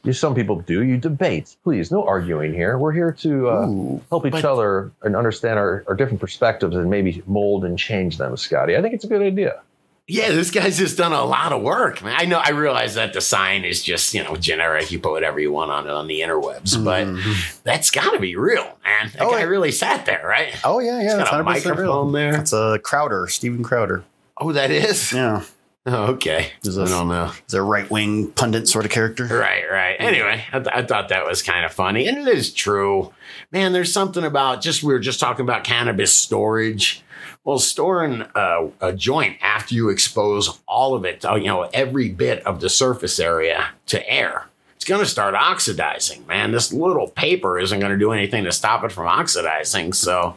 [0.04, 0.82] You some people do.
[0.82, 1.56] You debate.
[1.62, 2.76] Please, no arguing here.
[2.76, 4.02] We're here to uh, Ooh.
[4.10, 8.18] help each But- other and understand our, our different perspectives and maybe mold and change
[8.18, 8.76] them, Scotty.
[8.76, 9.60] I think it's a good idea.
[10.08, 12.02] Yeah, this guy's just done a lot of work.
[12.02, 12.40] Man, I know.
[12.44, 14.90] I realize that the sign is just you know generic.
[14.90, 17.62] You put whatever you want on it on the interwebs, but Mhm.
[17.62, 19.12] that's got to be real, man.
[19.12, 19.44] That Oh, guy yeah.
[19.44, 20.52] really sat there, right?
[20.64, 21.02] Oh yeah, yeah.
[21.02, 21.74] He's That's got a 100% real.
[21.76, 22.34] microphone there.
[22.40, 24.02] It's a Crowder, Steven Crowder.
[24.38, 25.12] Oh, that is.
[25.12, 25.44] Yeah,
[25.84, 26.52] Oh, okay.
[26.64, 27.32] Is I don't know.
[27.44, 29.24] he's a right wing pundit sort of character.
[29.26, 29.96] Right, right.
[29.98, 33.12] Anyway, I, th- I thought that was kind of funny, and it is true.
[33.50, 37.02] Man, there's something about just we were just talking about cannabis storage.
[37.44, 42.46] Well, storing a, a joint after you expose all of it, you know, every bit
[42.46, 46.24] of the surface area to air, it's going to start oxidizing.
[46.28, 49.92] Man, this little paper isn't going to do anything to stop it from oxidizing.
[49.92, 50.36] So,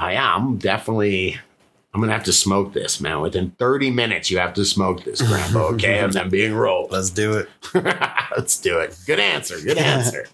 [0.00, 1.38] uh, yeah, I'm definitely.
[1.98, 3.20] I'm gonna have to smoke this, man.
[3.22, 5.64] Within 30 minutes, you have to smoke this, Grandpa.
[5.70, 6.92] Okay, of them being rolled.
[6.92, 7.48] Let's do it.
[7.74, 8.96] Let's do it.
[9.04, 9.60] Good answer.
[9.60, 10.28] Good answer.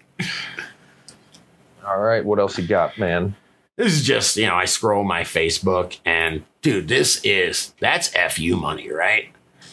[1.83, 3.35] All right, what else you got, man?
[3.77, 8.57] this is just, you know, I scroll my Facebook and dude, this is that's FU
[8.57, 9.29] money, right?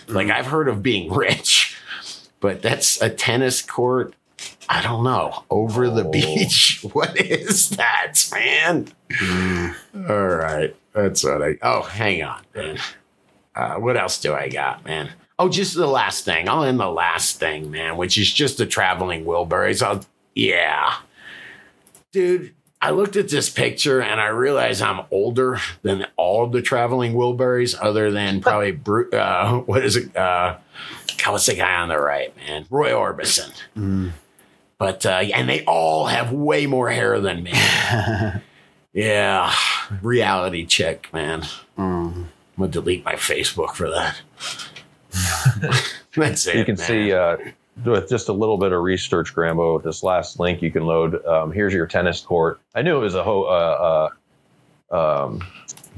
[0.08, 0.32] Like mm.
[0.32, 1.76] I've heard of being rich,
[2.40, 4.14] but that's a tennis court.
[4.66, 5.44] I don't know.
[5.50, 6.10] Over the Oh.
[6.10, 6.86] beach.
[6.94, 8.88] What is that, man?
[9.10, 9.74] Mm.
[10.08, 10.74] All right.
[10.92, 12.78] That's what I Oh, hang on, man.
[13.54, 15.10] Uh, what else do I got, man?
[15.38, 16.48] Oh, just the last thing.
[16.48, 19.82] I'll end the last thing, man, which is just the traveling Wilburys.
[19.82, 20.94] I'll, yeah.
[22.12, 26.62] Dude, I looked at this picture and I realized I'm older than all of the
[26.62, 30.16] traveling Wilburys, other than probably, Bru- uh, what is it?
[30.16, 30.56] Uh,
[31.22, 32.66] God, what's the guy on the right, man?
[32.70, 33.52] Roy Orbison.
[33.76, 34.12] Mm.
[34.78, 37.52] But, uh, and they all have way more hair than me.
[38.92, 39.54] yeah.
[40.00, 41.42] Reality check, man.
[41.78, 42.14] Mm.
[42.14, 42.28] I'm
[42.58, 44.20] gonna delete my Facebook for that.
[46.16, 46.56] That's it.
[46.56, 46.86] you can man.
[46.86, 47.36] see uh,
[47.84, 51.24] with just a little bit of research, Grambo, this last link you can load.
[51.24, 52.60] Um, here's your tennis court.
[52.74, 54.10] I knew it was a ho- uh,
[54.92, 55.40] uh, um,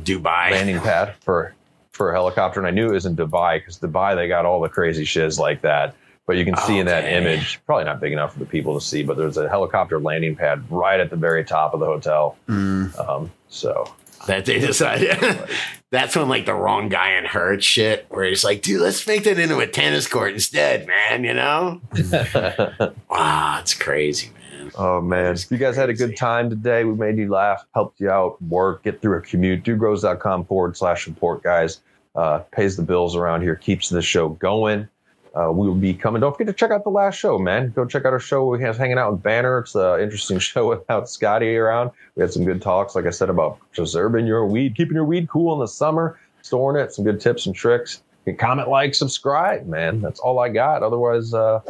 [0.02, 0.52] Dubai.
[0.52, 1.54] landing pad for
[1.90, 4.60] for a helicopter, and I knew it was in Dubai because Dubai they got all
[4.60, 5.94] the crazy shiz like that.
[6.26, 8.84] But you can see in that image, probably not big enough for the people to
[8.84, 12.38] see, but there's a helicopter landing pad right at the very top of the hotel.
[12.48, 12.98] Mm.
[12.98, 13.92] Um, so
[14.26, 15.18] that they decided.
[15.90, 19.24] That's when like the wrong guy in hurt shit, where he's like, dude, let's make
[19.24, 21.24] that into a tennis court instead, man.
[21.24, 21.80] You know?
[23.10, 24.72] wow, it's crazy, man.
[24.76, 28.10] Oh man, you guys had a good time today, we made you laugh, helped you
[28.10, 31.80] out, work, get through a commute, dudegrows.com forward slash support, guys.
[32.16, 34.88] Uh, pays the bills around here, keeps the show going.
[35.34, 36.20] Uh, we will be coming.
[36.20, 37.70] Don't forget to check out the last show, man.
[37.70, 38.46] Go check out our show.
[38.46, 39.58] We have hanging out with Banner.
[39.58, 41.90] It's an interesting show without Scotty around.
[42.14, 45.28] We had some good talks, like I said, about preserving your weed, keeping your weed
[45.28, 48.02] cool in the summer, storing it, some good tips and tricks.
[48.38, 50.00] Comment, like, subscribe, man.
[50.00, 50.82] That's all I got.
[50.82, 51.60] Otherwise, uh,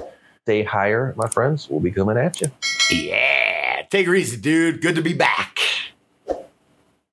[0.42, 1.68] stay higher, my friends.
[1.68, 2.48] We'll be coming at you.
[2.90, 3.82] Yeah.
[3.90, 4.80] Take it easy, dude.
[4.80, 5.58] Good to be back.